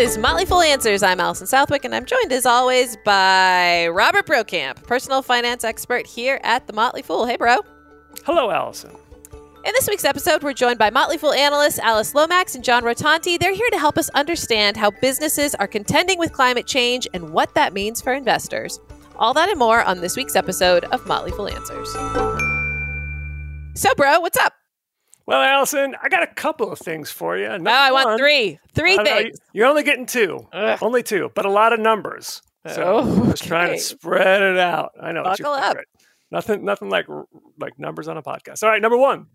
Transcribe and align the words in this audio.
is 0.00 0.16
Motley 0.16 0.46
Fool 0.46 0.62
Answers. 0.62 1.02
I'm 1.02 1.20
Allison 1.20 1.46
Southwick, 1.46 1.84
and 1.84 1.94
I'm 1.94 2.06
joined 2.06 2.32
as 2.32 2.46
always 2.46 2.96
by 3.04 3.86
Robert 3.88 4.24
Brokamp, 4.24 4.82
personal 4.84 5.20
finance 5.20 5.62
expert 5.62 6.06
here 6.06 6.40
at 6.42 6.66
the 6.66 6.72
Motley 6.72 7.02
Fool. 7.02 7.26
Hey, 7.26 7.36
bro. 7.36 7.58
Hello, 8.24 8.50
Allison. 8.50 8.92
In 9.30 9.72
this 9.74 9.86
week's 9.86 10.06
episode, 10.06 10.42
we're 10.42 10.54
joined 10.54 10.78
by 10.78 10.88
Motley 10.88 11.18
Fool 11.18 11.34
analysts 11.34 11.78
Alyce 11.78 12.14
Lomax 12.14 12.54
and 12.54 12.64
John 12.64 12.82
Rotonti. 12.82 13.38
They're 13.38 13.52
here 13.52 13.68
to 13.68 13.78
help 13.78 13.98
us 13.98 14.08
understand 14.10 14.78
how 14.78 14.90
businesses 14.90 15.54
are 15.56 15.68
contending 15.68 16.18
with 16.18 16.32
climate 16.32 16.66
change 16.66 17.06
and 17.12 17.34
what 17.34 17.54
that 17.54 17.74
means 17.74 18.00
for 18.00 18.14
investors. 18.14 18.80
All 19.16 19.34
that 19.34 19.50
and 19.50 19.58
more 19.58 19.82
on 19.82 20.00
this 20.00 20.16
week's 20.16 20.34
episode 20.34 20.84
of 20.84 21.06
Motley 21.06 21.32
Fool 21.32 21.48
Answers. 21.48 21.92
So, 23.74 23.94
bro, 23.96 24.20
what's 24.20 24.38
up? 24.38 24.54
Well, 25.30 25.42
Allison, 25.42 25.94
I 26.02 26.08
got 26.08 26.24
a 26.24 26.26
couple 26.26 26.72
of 26.72 26.80
things 26.80 27.08
for 27.08 27.38
you. 27.38 27.46
Number 27.46 27.70
oh, 27.70 27.72
I 27.72 27.92
want 27.92 28.18
three. 28.18 28.58
Three 28.74 28.96
things. 28.96 29.38
You're 29.52 29.68
only 29.68 29.84
getting 29.84 30.04
two. 30.04 30.48
Ugh. 30.52 30.76
Only 30.82 31.04
two, 31.04 31.30
but 31.36 31.46
a 31.46 31.48
lot 31.48 31.72
of 31.72 31.78
numbers. 31.78 32.42
So 32.66 32.82
oh, 32.82 32.98
okay. 32.98 33.20
I 33.20 33.30
was 33.30 33.40
trying 33.40 33.76
to 33.76 33.78
spread 33.78 34.42
it 34.42 34.58
out. 34.58 34.90
I 35.00 35.12
know. 35.12 35.22
Buckle 35.22 35.52
up. 35.52 35.76
Nothing, 36.32 36.64
nothing 36.64 36.90
like 36.90 37.06
like 37.60 37.78
numbers 37.78 38.08
on 38.08 38.16
a 38.16 38.24
podcast. 38.24 38.64
All 38.64 38.70
right, 38.70 38.82
number 38.82 38.96
one, 38.96 39.26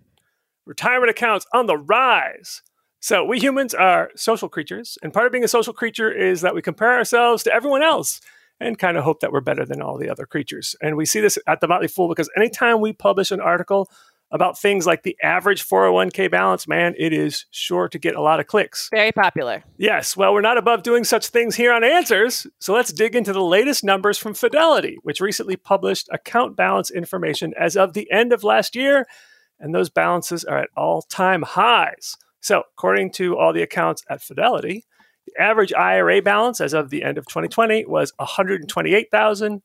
retirement 0.66 1.12
accounts 1.12 1.46
on 1.54 1.66
the 1.66 1.78
rise. 1.78 2.62
So 3.00 3.24
we 3.24 3.40
humans 3.40 3.74
are 3.74 4.12
social 4.18 4.50
creatures, 4.50 4.98
and 5.02 5.14
part 5.14 5.28
of 5.28 5.32
being 5.32 5.46
a 5.46 5.48
social 5.48 5.72
creature 5.72 6.12
is 6.12 6.42
that 6.42 6.54
we 6.54 6.62
compare 6.62 6.98
ourselves 6.98 7.42
to 7.44 7.54
everyone 7.54 7.84
else 7.84 8.20
and 8.60 8.78
kind 8.78 8.98
of 8.98 9.06
hope 9.06 9.22
that 9.22 9.32
we're 9.32 9.40
better 9.40 9.66
than 9.66 9.82
all 9.82 9.98
the 9.98 10.10
other 10.10 10.26
creatures. 10.26 10.76
And 10.82 10.98
we 10.98 11.06
see 11.06 11.22
this 11.22 11.38
at 11.48 11.62
the 11.62 11.70
Motley 11.70 11.88
Fool 11.88 12.10
because 12.10 12.30
anytime 12.36 12.82
we 12.82 12.92
publish 12.92 13.32
an 13.32 13.40
article 13.40 13.90
about 14.32 14.60
things 14.60 14.86
like 14.86 15.04
the 15.04 15.16
average 15.22 15.66
401k 15.66 16.30
balance, 16.30 16.68
man, 16.68 16.96
it 16.98 17.14
is 17.14 17.46
sure 17.52 17.88
to 17.88 18.00
get 18.00 18.16
a 18.16 18.22
lot 18.22 18.40
of 18.40 18.48
clicks. 18.48 18.90
Very 18.92 19.12
popular. 19.12 19.64
Yes. 19.78 20.18
Well, 20.18 20.34
we're 20.34 20.42
not 20.42 20.58
above 20.58 20.84
doing 20.84 21.04
such 21.04 21.28
things 21.28 21.56
here 21.56 21.72
on 21.72 21.84
Answers. 21.84 22.48
So 22.60 22.74
let's 22.74 22.92
dig 22.92 23.16
into 23.16 23.34
the 23.34 23.44
latest 23.44 23.84
numbers 23.84 24.18
from 24.18 24.34
Fidelity, 24.34 24.98
which 25.04 25.22
recently 25.22 25.56
published 25.56 26.10
account 26.12 26.56
balance 26.56 26.90
information 26.92 27.54
as 27.60 27.78
of 27.78 27.94
the 27.94 28.12
end 28.12 28.34
of 28.34 28.44
last 28.44 28.76
year. 28.76 29.06
And 29.60 29.74
those 29.74 29.90
balances 29.90 30.44
are 30.44 30.58
at 30.58 30.70
all 30.76 31.04
time 31.04 31.44
highs. 31.44 32.18
So, 32.42 32.64
according 32.78 33.12
to 33.14 33.38
all 33.38 33.54
the 33.54 33.64
accounts 33.64 34.04
at 34.10 34.22
Fidelity, 34.22 34.86
the 35.26 35.42
average 35.42 35.74
IRA 35.74 36.22
balance 36.22 36.62
as 36.62 36.74
of 36.74 36.90
the 36.90 37.04
end 37.04 37.18
of 37.18 37.26
2020 37.26 37.86
was 37.86 38.14
128,000 38.18 39.62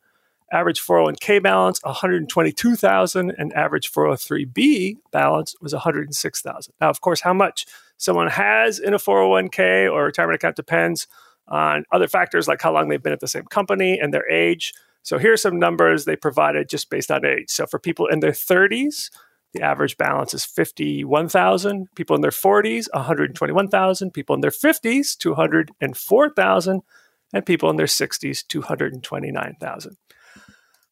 average 0.52 0.80
401k 0.80 1.42
balance 1.42 1.80
122,000 1.82 3.32
and 3.36 3.52
average 3.52 3.90
403b 3.92 4.96
balance 5.12 5.54
was 5.60 5.72
106,000. 5.72 6.74
Now 6.80 6.90
of 6.90 7.00
course 7.00 7.20
how 7.20 7.34
much 7.34 7.66
someone 7.96 8.28
has 8.28 8.78
in 8.78 8.94
a 8.94 8.98
401k 8.98 9.90
or 9.90 10.04
retirement 10.04 10.36
account 10.36 10.56
depends 10.56 11.06
on 11.48 11.84
other 11.92 12.08
factors 12.08 12.48
like 12.48 12.62
how 12.62 12.72
long 12.72 12.88
they've 12.88 13.02
been 13.02 13.12
at 13.12 13.20
the 13.20 13.28
same 13.28 13.44
company 13.44 13.98
and 13.98 14.14
their 14.14 14.28
age. 14.30 14.72
So 15.02 15.18
here 15.18 15.32
are 15.32 15.38
some 15.38 15.58
numbers 15.58 16.04
they 16.04 16.16
provided 16.16 16.68
just 16.68 16.90
based 16.90 17.10
on 17.10 17.24
age. 17.24 17.50
So 17.50 17.66
for 17.66 17.78
people 17.78 18.06
in 18.06 18.20
their 18.20 18.32
30s, 18.32 19.10
the 19.52 19.62
average 19.62 19.96
balance 19.96 20.32
is 20.32 20.44
51,000. 20.44 21.88
People 21.96 22.14
in 22.14 22.22
their 22.22 22.30
40s, 22.30 22.86
121,000. 22.92 24.12
People 24.12 24.34
in 24.34 24.40
their 24.42 24.50
50s, 24.50 25.16
204,000. 25.16 26.82
And 27.32 27.46
people 27.46 27.70
in 27.70 27.76
their 27.76 27.86
60s, 27.86 28.46
229,000. 28.46 29.96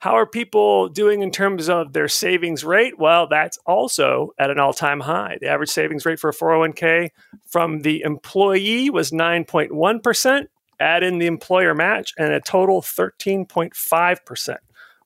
How 0.01 0.13
are 0.13 0.27
people 0.27 0.89
doing 0.89 1.23
in 1.23 1.33
terms 1.33 1.69
of 1.69 1.93
their 1.93 2.07
savings 2.07 2.63
rate? 2.63 2.99
Well, 2.99 3.27
that's 3.27 3.59
also 3.67 4.31
at 4.39 4.51
an 4.51 4.61
all 4.61 4.73
time 4.73 5.01
high. 5.01 5.39
The 5.41 5.49
average 5.49 5.71
savings 5.71 6.07
rate 6.07 6.21
for 6.21 6.31
a 6.31 6.35
401k 6.35 7.11
from 7.45 7.81
the 7.81 8.03
employee 8.03 8.91
was 8.91 9.11
9.1%. 9.11 10.47
Add 10.81 11.03
in 11.03 11.19
the 11.19 11.27
employer 11.27 11.75
match, 11.75 12.15
and 12.17 12.33
a 12.33 12.41
total 12.41 12.81
13.5% 12.81 14.57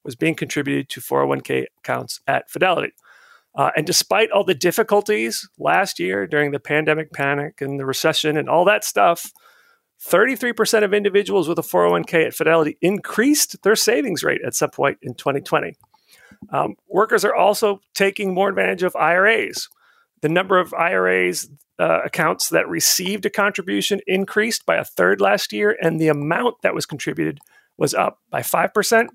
was 0.05 0.15
being 0.15 0.34
contributed 0.34 0.91
to 0.91 1.00
401k 1.00 1.65
accounts 1.78 2.21
at 2.27 2.50
Fidelity. 2.50 2.93
Uh, 3.55 3.71
and 3.75 3.87
despite 3.87 4.31
all 4.31 4.44
the 4.44 4.55
difficulties 4.55 5.49
last 5.59 5.99
year 5.99 6.27
during 6.27 6.50
the 6.50 6.61
pandemic 6.61 7.12
panic 7.12 7.62
and 7.62 7.81
the 7.81 7.87
recession 7.87 8.37
and 8.37 8.49
all 8.50 8.67
that 8.67 8.84
stuff, 8.84 9.33
33% 10.05 10.85
of 10.85 10.93
individuals 10.93 11.49
with 11.49 11.59
a 11.59 11.63
401k 11.63 12.27
at 12.27 12.35
Fidelity 12.35 12.77
increased 12.81 13.63
their 13.63 13.77
savings 13.77 14.25
rate 14.25 14.41
at 14.45 14.55
some 14.55 14.71
point 14.71 14.99
in 15.01 15.15
2020. 15.15 15.75
Um, 16.51 16.75
workers 16.89 17.25
are 17.25 17.35
also 17.35 17.81
taking 17.95 18.35
more 18.35 18.49
advantage 18.49 18.83
of 18.83 18.97
IRAs. 18.97 19.69
The 20.21 20.29
number 20.29 20.59
of 20.59 20.75
IRAs 20.75 21.49
uh, 21.79 22.01
accounts 22.05 22.49
that 22.49 22.69
received 22.69 23.27
a 23.27 23.31
contribution 23.31 24.01
increased 24.07 24.67
by 24.67 24.77
a 24.77 24.85
third 24.85 25.21
last 25.21 25.53
year, 25.53 25.77
and 25.81 26.01
the 26.01 26.09
amount 26.09 26.62
that 26.62 26.75
was 26.75 26.87
contributed 26.87 27.39
was 27.77 27.95
up 27.95 28.19
by 28.31 28.41
5%. 28.41 29.09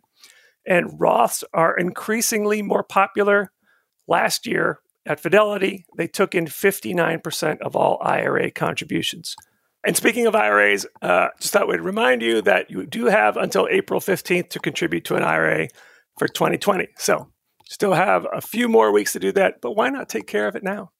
And 0.65 0.99
Roths 0.99 1.43
are 1.53 1.77
increasingly 1.77 2.61
more 2.61 2.83
popular. 2.83 3.51
Last 4.07 4.45
year 4.45 4.79
at 5.05 5.19
Fidelity, 5.19 5.85
they 5.97 6.07
took 6.07 6.33
in 6.33 6.45
59% 6.45 7.59
of 7.59 7.75
all 7.75 7.99
IRA 8.01 8.51
contributions. 8.51 9.35
And 9.85 9.95
speaking 9.95 10.27
of 10.27 10.35
IRAs, 10.35 10.85
uh, 11.01 11.29
just 11.39 11.53
thought 11.53 11.67
we'd 11.67 11.81
remind 11.81 12.21
you 12.21 12.41
that 12.41 12.69
you 12.69 12.85
do 12.85 13.05
have 13.05 13.37
until 13.37 13.67
April 13.69 13.99
15th 13.99 14.49
to 14.49 14.59
contribute 14.59 15.05
to 15.05 15.15
an 15.15 15.23
IRA 15.23 15.69
for 16.17 16.27
2020. 16.27 16.87
So 16.97 17.31
still 17.65 17.93
have 17.93 18.25
a 18.33 18.41
few 18.41 18.67
more 18.67 18.91
weeks 18.91 19.13
to 19.13 19.19
do 19.19 19.31
that, 19.33 19.61
but 19.61 19.73
why 19.73 19.89
not 19.89 20.09
take 20.09 20.27
care 20.27 20.47
of 20.47 20.55
it 20.55 20.63
now? 20.63 20.91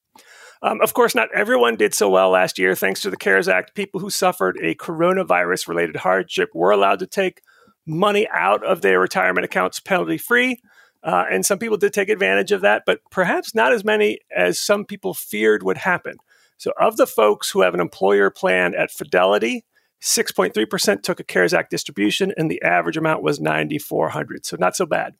Um, 0.61 0.81
of 0.81 0.93
course, 0.93 1.13
not 1.13 1.29
everyone 1.35 1.75
did 1.75 1.93
so 1.93 2.09
well 2.09 2.29
last 2.29 2.57
year. 2.57 2.75
Thanks 2.75 3.01
to 3.01 3.09
the 3.09 3.17
CARES 3.17 3.47
Act, 3.47 3.75
people 3.75 3.99
who 3.99 4.09
suffered 4.09 4.57
a 4.61 4.75
coronavirus 4.75 5.67
related 5.67 5.97
hardship 5.97 6.49
were 6.53 6.71
allowed 6.71 6.99
to 6.99 7.07
take 7.07 7.41
money 7.85 8.27
out 8.33 8.65
of 8.65 8.81
their 8.81 8.99
retirement 8.99 9.45
accounts 9.45 9.79
penalty 9.79 10.17
free. 10.17 10.59
Uh, 11.03 11.25
and 11.31 11.45
some 11.45 11.59
people 11.59 11.77
did 11.77 11.93
take 11.93 12.09
advantage 12.09 12.51
of 12.51 12.61
that, 12.61 12.83
but 12.85 12.99
perhaps 13.11 13.53
not 13.53 13.71
as 13.71 13.83
many 13.83 14.19
as 14.35 14.59
some 14.59 14.83
people 14.83 15.13
feared 15.13 15.63
would 15.63 15.77
happen. 15.77 16.17
So, 16.57 16.73
of 16.79 16.97
the 16.97 17.07
folks 17.07 17.51
who 17.51 17.61
have 17.61 17.73
an 17.73 17.79
employer 17.79 18.29
plan 18.29 18.73
at 18.75 18.91
Fidelity, 18.91 19.65
6.3% 20.01 21.01
took 21.01 21.19
a 21.19 21.23
CARES 21.23 21.53
Act 21.53 21.71
distribution, 21.71 22.33
and 22.37 22.51
the 22.51 22.61
average 22.61 22.97
amount 22.97 23.23
was 23.23 23.39
9,400. 23.39 24.45
So, 24.45 24.57
not 24.59 24.75
so 24.75 24.85
bad. 24.85 25.13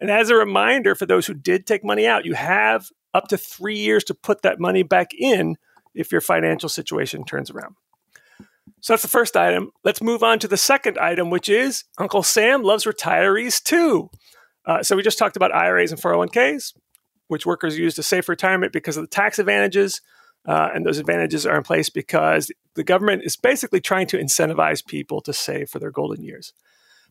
And 0.00 0.10
as 0.10 0.30
a 0.30 0.34
reminder 0.34 0.94
for 0.94 1.06
those 1.06 1.26
who 1.26 1.34
did 1.34 1.66
take 1.66 1.84
money 1.84 2.06
out, 2.06 2.24
you 2.24 2.34
have 2.34 2.88
up 3.14 3.28
to 3.28 3.38
three 3.38 3.78
years 3.78 4.04
to 4.04 4.14
put 4.14 4.42
that 4.42 4.60
money 4.60 4.82
back 4.82 5.12
in 5.16 5.56
if 5.94 6.12
your 6.12 6.20
financial 6.20 6.68
situation 6.68 7.24
turns 7.24 7.50
around. 7.50 7.74
So 8.80 8.92
that's 8.92 9.02
the 9.02 9.08
first 9.08 9.36
item. 9.36 9.72
Let's 9.84 10.02
move 10.02 10.22
on 10.22 10.38
to 10.40 10.48
the 10.48 10.56
second 10.56 10.98
item, 10.98 11.30
which 11.30 11.48
is 11.48 11.84
Uncle 11.98 12.22
Sam 12.22 12.62
loves 12.62 12.84
retirees 12.84 13.62
too. 13.62 14.10
Uh, 14.64 14.82
so 14.82 14.96
we 14.96 15.02
just 15.02 15.18
talked 15.18 15.36
about 15.36 15.54
IRAs 15.54 15.90
and 15.90 16.00
401ks, 16.00 16.74
which 17.28 17.46
workers 17.46 17.78
use 17.78 17.94
to 17.94 18.02
save 18.02 18.26
for 18.26 18.32
retirement 18.32 18.72
because 18.72 18.96
of 18.96 19.02
the 19.02 19.08
tax 19.08 19.38
advantages. 19.38 20.00
Uh, 20.48 20.70
and 20.74 20.86
those 20.86 20.98
advantages 20.98 21.44
are 21.44 21.58
in 21.58 21.62
place 21.62 21.90
because 21.90 22.50
the 22.74 22.82
government 22.82 23.22
is 23.22 23.36
basically 23.36 23.80
trying 23.80 24.06
to 24.06 24.16
incentivize 24.16 24.84
people 24.84 25.20
to 25.20 25.32
save 25.32 25.68
for 25.68 25.78
their 25.78 25.90
golden 25.90 26.24
years. 26.24 26.54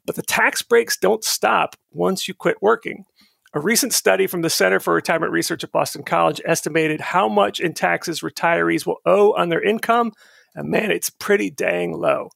But 0.07 0.15
the 0.15 0.23
tax 0.23 0.63
breaks 0.63 0.97
don't 0.97 1.23
stop 1.23 1.75
once 1.91 2.27
you 2.27 2.33
quit 2.33 2.57
working. 2.61 3.05
A 3.53 3.59
recent 3.59 3.93
study 3.93 4.25
from 4.25 4.41
the 4.41 4.49
Center 4.49 4.79
for 4.79 4.93
Retirement 4.93 5.31
Research 5.31 5.63
at 5.63 5.71
Boston 5.71 6.03
College 6.03 6.41
estimated 6.45 6.99
how 6.99 7.29
much 7.29 7.59
in 7.59 7.73
taxes 7.73 8.21
retirees 8.21 8.87
will 8.87 8.97
owe 9.05 9.33
on 9.33 9.49
their 9.49 9.63
income. 9.63 10.13
And 10.55 10.69
man, 10.69 10.89
it's 10.89 11.11
pretty 11.11 11.51
dang 11.51 11.93
low. 11.93 12.29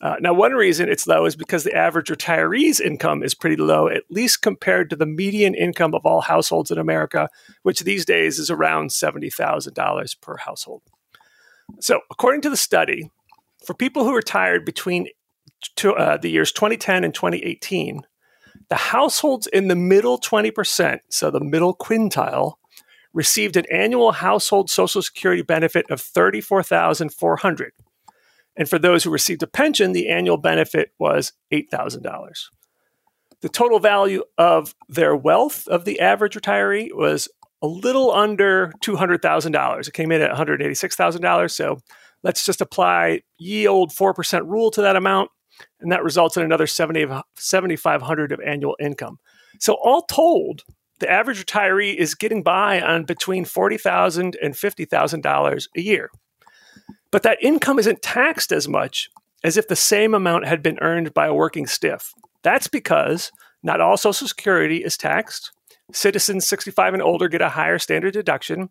Uh, 0.00 0.16
now, 0.20 0.34
one 0.34 0.52
reason 0.52 0.88
it's 0.88 1.06
low 1.06 1.24
is 1.24 1.36
because 1.36 1.64
the 1.64 1.74
average 1.74 2.08
retiree's 2.08 2.80
income 2.80 3.22
is 3.22 3.34
pretty 3.34 3.56
low, 3.56 3.88
at 3.88 4.02
least 4.10 4.42
compared 4.42 4.90
to 4.90 4.96
the 4.96 5.06
median 5.06 5.54
income 5.54 5.94
of 5.94 6.04
all 6.04 6.20
households 6.20 6.70
in 6.70 6.78
America, 6.78 7.28
which 7.62 7.80
these 7.80 8.04
days 8.04 8.38
is 8.38 8.50
around 8.50 8.90
$70,000 8.90 10.20
per 10.20 10.36
household. 10.36 10.82
So, 11.80 12.00
according 12.10 12.42
to 12.42 12.50
the 12.50 12.56
study, 12.56 13.10
for 13.64 13.74
people 13.74 14.04
who 14.04 14.14
retired 14.14 14.64
between 14.64 15.08
to, 15.76 15.94
uh, 15.94 16.16
the 16.18 16.30
years 16.30 16.52
2010 16.52 17.04
and 17.04 17.14
2018, 17.14 18.02
the 18.68 18.76
households 18.76 19.46
in 19.46 19.68
the 19.68 19.76
middle 19.76 20.18
20%, 20.18 20.98
so 21.08 21.30
the 21.30 21.40
middle 21.40 21.74
quintile, 21.74 22.54
received 23.12 23.56
an 23.56 23.64
annual 23.70 24.12
household 24.12 24.68
social 24.68 25.00
security 25.00 25.42
benefit 25.42 25.88
of 25.88 26.00
34,400 26.00 27.72
and 28.56 28.68
for 28.68 28.78
those 28.78 29.04
who 29.04 29.10
received 29.10 29.42
a 29.42 29.46
pension, 29.46 29.92
the 29.92 30.08
annual 30.08 30.36
benefit 30.36 30.90
was 30.98 31.32
$8,000. 31.52 32.02
The 33.40 33.48
total 33.48 33.78
value 33.78 34.22
of 34.38 34.74
their 34.88 35.14
wealth 35.14 35.68
of 35.68 35.84
the 35.84 36.00
average 36.00 36.34
retiree 36.34 36.88
was 36.94 37.28
a 37.62 37.66
little 37.66 38.10
under 38.10 38.72
$200,000. 38.82 39.88
It 39.88 39.92
came 39.92 40.12
in 40.12 40.22
at 40.22 40.30
$186,000. 40.30 41.50
So 41.50 41.78
let's 42.22 42.44
just 42.44 42.60
apply 42.60 43.22
ye 43.38 43.66
old 43.66 43.90
4% 43.90 44.46
rule 44.46 44.70
to 44.70 44.82
that 44.82 44.96
amount, 44.96 45.30
and 45.80 45.92
that 45.92 46.04
results 46.04 46.36
in 46.36 46.42
another 46.42 46.66
7,500 46.66 48.32
of 48.32 48.40
annual 48.40 48.76
income. 48.80 49.18
So 49.60 49.74
all 49.82 50.02
told, 50.02 50.62
the 51.00 51.10
average 51.10 51.44
retiree 51.44 51.94
is 51.96 52.14
getting 52.14 52.42
by 52.42 52.80
on 52.80 53.04
between 53.04 53.44
$40,000 53.44 54.36
and 54.42 54.54
$50,000 54.54 55.66
a 55.76 55.80
year. 55.80 56.10
But 57.14 57.22
that 57.22 57.38
income 57.40 57.78
isn't 57.78 58.02
taxed 58.02 58.50
as 58.50 58.66
much 58.66 59.08
as 59.44 59.56
if 59.56 59.68
the 59.68 59.76
same 59.76 60.14
amount 60.14 60.48
had 60.48 60.64
been 60.64 60.80
earned 60.80 61.14
by 61.14 61.28
a 61.28 61.32
working 61.32 61.64
stiff. 61.64 62.12
That's 62.42 62.66
because 62.66 63.30
not 63.62 63.80
all 63.80 63.96
Social 63.96 64.26
Security 64.26 64.78
is 64.78 64.96
taxed. 64.96 65.52
Citizens 65.92 66.44
65 66.48 66.92
and 66.92 67.00
older 67.00 67.28
get 67.28 67.40
a 67.40 67.50
higher 67.50 67.78
standard 67.78 68.14
deduction. 68.14 68.68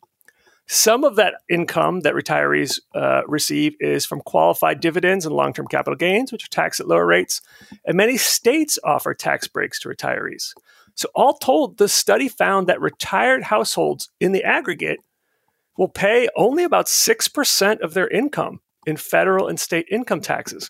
Some 0.67 1.05
of 1.05 1.15
that 1.15 1.35
income 1.49 2.01
that 2.01 2.15
retirees 2.15 2.81
uh, 2.93 3.21
receive 3.27 3.77
is 3.79 4.05
from 4.05 4.19
qualified 4.19 4.81
dividends 4.81 5.25
and 5.25 5.33
long 5.33 5.53
term 5.53 5.67
capital 5.67 5.95
gains, 5.95 6.33
which 6.33 6.43
are 6.43 6.49
taxed 6.49 6.81
at 6.81 6.87
lower 6.89 7.05
rates. 7.05 7.39
And 7.85 7.95
many 7.95 8.17
states 8.17 8.77
offer 8.83 9.13
tax 9.13 9.47
breaks 9.47 9.79
to 9.79 9.87
retirees. 9.87 10.53
So, 10.95 11.07
all 11.15 11.35
told, 11.35 11.77
the 11.77 11.87
study 11.87 12.27
found 12.27 12.67
that 12.67 12.81
retired 12.81 13.43
households 13.43 14.09
in 14.19 14.33
the 14.33 14.43
aggregate 14.43 14.99
will 15.77 15.87
pay 15.87 16.29
only 16.35 16.63
about 16.63 16.87
6% 16.87 17.79
of 17.79 17.93
their 17.93 18.07
income 18.07 18.59
in 18.85 18.97
federal 18.97 19.47
and 19.47 19.59
state 19.59 19.87
income 19.89 20.21
taxes. 20.21 20.69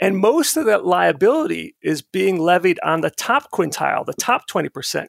And 0.00 0.18
most 0.18 0.56
of 0.56 0.66
that 0.66 0.86
liability 0.86 1.76
is 1.82 2.02
being 2.02 2.38
levied 2.38 2.78
on 2.82 3.00
the 3.00 3.10
top 3.10 3.50
quintile, 3.52 4.06
the 4.06 4.14
top 4.14 4.48
20%. 4.48 5.06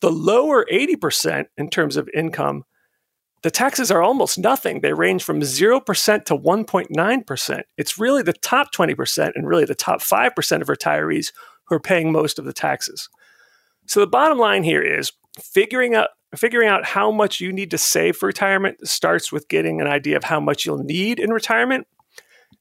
The 0.00 0.10
lower 0.10 0.64
80% 0.70 1.46
in 1.56 1.70
terms 1.70 1.96
of 1.96 2.08
income, 2.14 2.64
the 3.42 3.50
taxes 3.50 3.90
are 3.90 4.02
almost 4.02 4.38
nothing. 4.38 4.80
They 4.80 4.92
range 4.92 5.22
from 5.22 5.40
0% 5.40 6.24
to 6.24 6.36
1.9%. 6.36 7.62
It's 7.76 7.98
really 7.98 8.22
the 8.22 8.32
top 8.32 8.72
20% 8.72 9.32
and 9.34 9.48
really 9.48 9.64
the 9.64 9.74
top 9.74 10.00
5% 10.00 10.60
of 10.60 10.68
retirees 10.68 11.32
who 11.66 11.76
are 11.76 11.80
paying 11.80 12.12
most 12.12 12.38
of 12.38 12.44
the 12.44 12.52
taxes. 12.52 13.08
So 13.86 14.00
the 14.00 14.06
bottom 14.06 14.38
line 14.38 14.64
here 14.64 14.82
is 14.82 15.12
figuring 15.40 15.94
out 15.94 16.10
figuring 16.36 16.68
out 16.68 16.84
how 16.84 17.10
much 17.10 17.40
you 17.40 17.52
need 17.52 17.70
to 17.70 17.78
save 17.78 18.16
for 18.16 18.26
retirement 18.26 18.86
starts 18.86 19.32
with 19.32 19.48
getting 19.48 19.80
an 19.80 19.86
idea 19.86 20.16
of 20.16 20.24
how 20.24 20.40
much 20.40 20.66
you'll 20.66 20.78
need 20.78 21.18
in 21.18 21.30
retirement. 21.32 21.86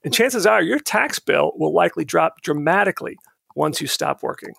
And 0.03 0.13
chances 0.13 0.45
are 0.45 0.61
your 0.61 0.79
tax 0.79 1.19
bill 1.19 1.51
will 1.55 1.73
likely 1.73 2.05
drop 2.05 2.41
dramatically 2.41 3.17
once 3.55 3.81
you 3.81 3.87
stop 3.87 4.23
working. 4.23 4.53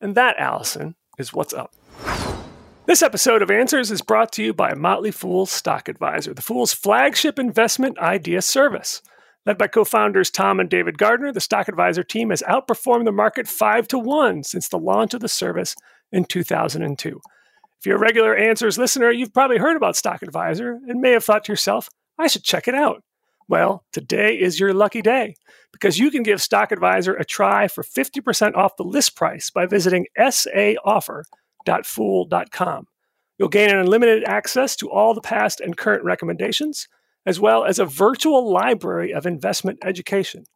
And 0.00 0.14
that, 0.16 0.36
Allison, 0.38 0.96
is 1.18 1.32
what's 1.32 1.54
up. 1.54 1.74
This 2.86 3.02
episode 3.02 3.40
of 3.40 3.50
Answers 3.50 3.90
is 3.90 4.02
brought 4.02 4.32
to 4.32 4.42
you 4.42 4.52
by 4.52 4.74
Motley 4.74 5.10
Fool's 5.10 5.50
Stock 5.50 5.88
Advisor, 5.88 6.34
the 6.34 6.42
Fool's 6.42 6.74
flagship 6.74 7.38
investment 7.38 7.98
idea 7.98 8.42
service. 8.42 9.00
Led 9.46 9.56
by 9.56 9.68
co 9.68 9.84
founders 9.84 10.30
Tom 10.30 10.60
and 10.60 10.68
David 10.68 10.98
Gardner, 10.98 11.32
the 11.32 11.40
Stock 11.40 11.68
Advisor 11.68 12.02
team 12.02 12.30
has 12.30 12.42
outperformed 12.42 13.04
the 13.04 13.12
market 13.12 13.46
5 13.46 13.88
to 13.88 13.98
1 13.98 14.44
since 14.44 14.68
the 14.68 14.78
launch 14.78 15.14
of 15.14 15.20
the 15.20 15.28
service 15.28 15.76
in 16.12 16.24
2002. 16.24 17.20
If 17.84 17.88
you're 17.88 17.98
a 17.98 18.00
regular 18.00 18.34
Answers 18.34 18.78
listener, 18.78 19.10
you've 19.10 19.34
probably 19.34 19.58
heard 19.58 19.76
about 19.76 19.94
Stock 19.94 20.22
Advisor 20.22 20.80
and 20.88 21.02
may 21.02 21.10
have 21.10 21.22
thought 21.22 21.44
to 21.44 21.52
yourself, 21.52 21.90
I 22.18 22.28
should 22.28 22.42
check 22.42 22.66
it 22.66 22.74
out. 22.74 23.04
Well, 23.46 23.84
today 23.92 24.40
is 24.40 24.58
your 24.58 24.72
lucky 24.72 25.02
day 25.02 25.34
because 25.70 25.98
you 25.98 26.10
can 26.10 26.22
give 26.22 26.40
Stock 26.40 26.72
Advisor 26.72 27.14
a 27.14 27.26
try 27.26 27.68
for 27.68 27.84
50% 27.84 28.54
off 28.54 28.78
the 28.78 28.84
list 28.84 29.16
price 29.16 29.50
by 29.50 29.66
visiting 29.66 30.06
saoffer.fool.com. 30.16 32.86
You'll 33.36 33.48
gain 33.50 33.68
unlimited 33.68 34.24
access 34.24 34.76
to 34.76 34.90
all 34.90 35.12
the 35.12 35.20
past 35.20 35.60
and 35.60 35.76
current 35.76 36.04
recommendations, 36.04 36.88
as 37.26 37.38
well 37.38 37.66
as 37.66 37.78
a 37.78 37.84
virtual 37.84 38.50
library 38.50 39.12
of 39.12 39.26
investment 39.26 39.78
education. 39.84 40.46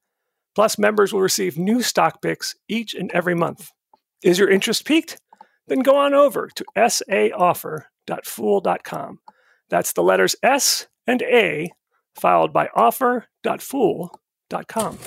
Plus, 0.55 0.79
members 0.79 1.13
will 1.13 1.21
receive 1.21 1.59
new 1.59 1.83
stock 1.83 2.23
picks 2.23 2.57
each 2.69 2.95
and 2.95 3.13
every 3.13 3.35
month. 3.35 3.71
Is 4.23 4.39
your 4.39 4.49
interest 4.49 4.87
piqued? 4.87 5.19
Then 5.69 5.81
go 5.81 5.97
on 5.97 6.15
over 6.15 6.49
to 6.55 6.65
saoffer.fool.com. 6.77 9.19
That's 9.71 9.93
the 9.93 10.03
letters 10.03 10.35
S 10.43 10.87
and 11.07 11.23
A 11.23 11.71
followed 12.15 12.53
by 12.53 12.69
offer.fool.com. 12.75 14.99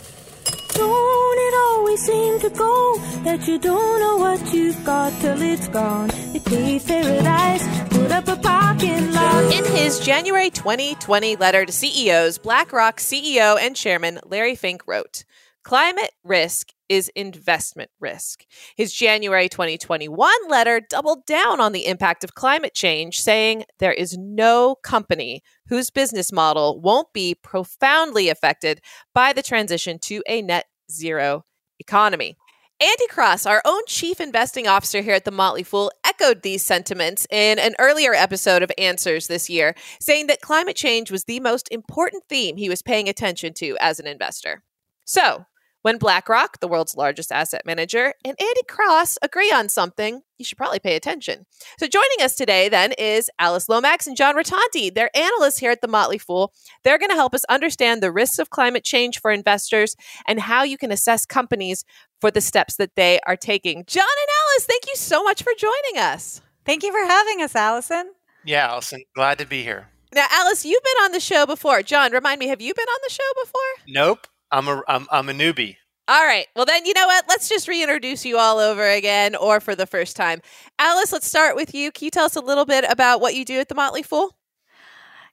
Don't 0.74 1.40
it 1.40 1.54
always 1.54 2.02
seem 2.02 2.40
to 2.40 2.50
go 2.50 2.98
that 3.24 3.48
you 3.48 3.60
don't 3.60 4.00
know 4.00 4.18
what 4.18 4.54
you've 4.54 4.84
got 4.84 5.14
till 5.22 5.42
it's 5.42 5.68
gone? 5.68 6.10
It 6.34 6.44
gave 6.46 6.86
paradise, 6.88 7.64
put 7.90 8.12
up 8.12 8.28
a 8.28 8.36
parking 8.38 9.12
lot. 9.12 9.54
In 9.54 9.66
his 9.66 10.00
January 10.00 10.50
2020 10.50 11.36
letter 11.36 11.66
to 11.66 11.72
CEOs, 11.72 12.38
BlackRock 12.38 13.00
CEO 13.00 13.60
and 13.60 13.76
chairman 13.76 14.20
Larry 14.26 14.56
Fink 14.56 14.88
wrote, 14.88 15.24
Climate 15.64 16.12
risk 16.24 16.70
is 16.90 17.12
investment 17.16 17.92
risk. 18.00 18.46
His 18.76 18.92
January 18.92 19.48
2021 19.48 20.30
letter 20.50 20.82
doubled 20.90 21.26
down 21.26 21.62
on 21.62 21.72
the 21.72 21.86
impact 21.86 22.24
of 22.24 22.34
climate 22.34 22.74
change, 22.74 23.22
saying 23.22 23.66
there 23.80 23.94
is 23.94 24.18
no 24.18 24.76
company 24.76 25.44
whose 25.68 25.92
business 25.92 26.32
model 26.32 26.82
won't 26.82 27.14
be 27.14 27.36
profoundly 27.36 28.28
affected 28.28 28.82
by 29.14 29.34
the 29.34 29.44
transition 29.44 30.00
to 30.00 30.24
a 30.28 30.42
net 30.42 30.66
zero 30.92 31.46
economy. 31.80 32.38
Andy 32.82 33.08
Cross, 33.10 33.46
our 33.46 33.62
own 33.64 33.82
chief 33.88 34.20
investing 34.20 34.68
officer 34.68 35.02
here 35.02 35.14
at 35.14 35.24
the 35.24 35.30
Motley 35.30 35.62
Fool, 35.62 35.92
echoed 36.04 36.42
these 36.42 36.66
sentiments 36.66 37.28
in 37.30 37.60
an 37.60 37.76
earlier 37.78 38.16
episode 38.16 38.64
of 38.64 38.72
Answers 38.76 39.28
this 39.28 39.52
year, 39.52 39.76
saying 40.00 40.26
that 40.26 40.42
climate 40.42 40.76
change 40.76 41.12
was 41.12 41.26
the 41.26 41.40
most 41.40 41.68
important 41.72 42.24
theme 42.28 42.58
he 42.58 42.70
was 42.70 42.82
paying 42.82 43.08
attention 43.08 43.54
to 43.54 43.78
as 43.80 44.00
an 44.00 44.08
investor. 44.08 44.64
So, 45.06 45.46
when 45.82 45.98
BlackRock, 45.98 46.60
the 46.60 46.68
world's 46.68 46.96
largest 46.96 47.32
asset 47.32 47.64
manager, 47.66 48.14
and 48.24 48.36
Andy 48.40 48.62
Cross 48.68 49.18
agree 49.22 49.52
on 49.52 49.70
something, 49.70 50.22
you 50.38 50.46
should 50.46 50.58
probably 50.58 50.80
pay 50.80 50.96
attention. 50.96 51.46
So, 51.80 51.88
joining 51.88 52.22
us 52.22 52.36
today 52.36 52.70
then 52.70 52.94
is 52.94 53.30
Alyce 53.40 53.70
Lomax 53.70 54.08
and 54.08 54.18
John 54.18 54.36
Rotonti. 54.36 54.94
They're 54.94 55.16
analysts 55.16 55.60
here 55.60 55.72
at 55.72 55.82
the 55.82 55.88
Motley 55.88 56.18
Fool. 56.18 56.54
They're 56.84 56.98
going 56.98 57.10
to 57.10 57.16
help 57.16 57.34
us 57.36 57.46
understand 57.46 58.02
the 58.02 58.12
risks 58.12 58.40
of 58.40 58.50
climate 58.50 58.84
change 58.84 59.20
for 59.20 59.32
investors 59.32 59.96
and 60.28 60.40
how 60.40 60.64
you 60.64 60.78
can 60.78 60.92
assess 60.92 61.26
companies 61.26 61.84
for 62.20 62.32
the 62.32 62.42
steps 62.42 62.76
that 62.78 62.96
they 62.96 63.20
are 63.26 63.36
taking. 63.38 63.84
John 63.88 64.04
and 64.04 64.58
Alyce, 64.58 64.66
thank 64.66 64.86
you 64.88 64.96
so 64.96 65.24
much 65.24 65.44
for 65.44 65.54
joining 65.58 65.98
us. 65.98 66.42
Thank 66.66 66.84
you 66.84 66.92
for 66.92 67.08
having 67.08 67.42
us, 67.42 67.56
Allison. 67.56 68.14
Yeah, 68.46 68.68
Allison, 68.68 69.04
glad 69.16 69.38
to 69.40 69.46
be 69.46 69.64
here. 69.64 69.88
Now, 70.14 70.26
Alyce, 70.32 70.66
you've 70.66 70.84
been 70.84 71.04
on 71.06 71.12
the 71.14 71.20
show 71.20 71.46
before. 71.46 71.82
John, 71.84 72.12
remind 72.12 72.40
me, 72.40 72.48
have 72.48 72.62
you 72.62 72.74
been 72.74 72.88
on 72.88 73.00
the 73.08 73.14
show 73.14 73.24
before? 73.44 73.62
Nope. 73.88 74.28
I'm 74.52 74.68
a 74.68 74.84
I'm, 74.88 75.08
I'm 75.12 75.30
a 75.30 75.34
newbie. 75.34 75.78
All 76.08 76.26
right. 76.26 76.48
Well, 76.56 76.66
then, 76.66 76.86
you 76.86 76.94
know 76.94 77.06
what? 77.06 77.26
Let's 77.30 77.48
just 77.48 77.70
reintroduce 77.70 78.26
you 78.26 78.38
all 78.38 78.58
over 78.58 78.86
again 78.86 79.36
or 79.36 79.62
for 79.62 79.76
the 79.76 79.86
first 79.86 80.18
time. 80.18 80.42
Alyce, 80.78 81.14
let's 81.14 81.28
start 81.28 81.56
with 81.56 81.74
you. 81.74 81.92
Can 81.92 82.06
you 82.06 82.12
tell 82.12 82.26
us 82.26 82.36
a 82.36 82.42
little 82.42 82.66
bit 82.66 82.84
about 82.90 83.22
what 83.22 83.34
you 83.34 83.46
do 83.46 83.60
at 83.60 83.70
the 83.70 83.76
Motley 83.76 84.04
Fool? 84.04 84.36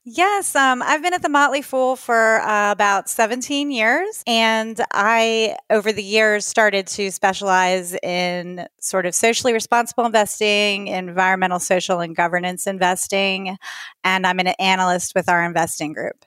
Yes, 0.05 0.55
um, 0.55 0.81
I've 0.83 1.03
been 1.03 1.15
at 1.15 1.23
the 1.23 1.29
Motley 1.29 1.63
Fool 1.63 1.97
for 1.97 2.41
uh, 2.43 2.71
about 2.71 3.11
17 3.11 3.71
years. 3.71 4.23
And 4.27 4.81
I, 4.93 5.57
over 5.69 5.91
the 5.91 6.03
years, 6.03 6.47
started 6.47 6.87
to 6.89 7.11
specialize 7.11 7.95
in 8.03 8.67
sort 8.81 9.05
of 9.05 9.15
socially 9.15 9.53
responsible 9.53 10.07
investing, 10.07 10.89
environmental, 10.89 11.59
social, 11.59 12.01
and 12.01 12.15
governance 12.15 12.67
investing. 12.67 13.57
And 14.05 14.27
I'm 14.27 14.39
an 14.39 14.49
analyst 14.61 15.13
with 15.17 15.29
our 15.29 15.45
investing 15.45 15.93
group. 15.93 16.25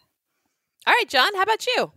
All 0.85 0.93
right, 0.93 1.07
John, 1.07 1.33
how 1.35 1.43
about 1.43 1.65
you? 1.67 1.91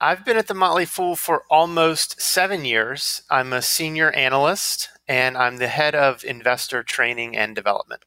I've 0.00 0.24
been 0.24 0.36
at 0.36 0.46
the 0.46 0.54
Motley 0.54 0.84
Fool 0.84 1.16
for 1.16 1.42
almost 1.50 2.20
seven 2.20 2.64
years. 2.64 3.22
I'm 3.30 3.52
a 3.52 3.60
senior 3.60 4.12
analyst 4.12 4.90
and 5.08 5.36
I'm 5.36 5.56
the 5.56 5.66
head 5.66 5.96
of 5.96 6.24
investor 6.24 6.84
training 6.84 7.36
and 7.36 7.56
development. 7.56 8.04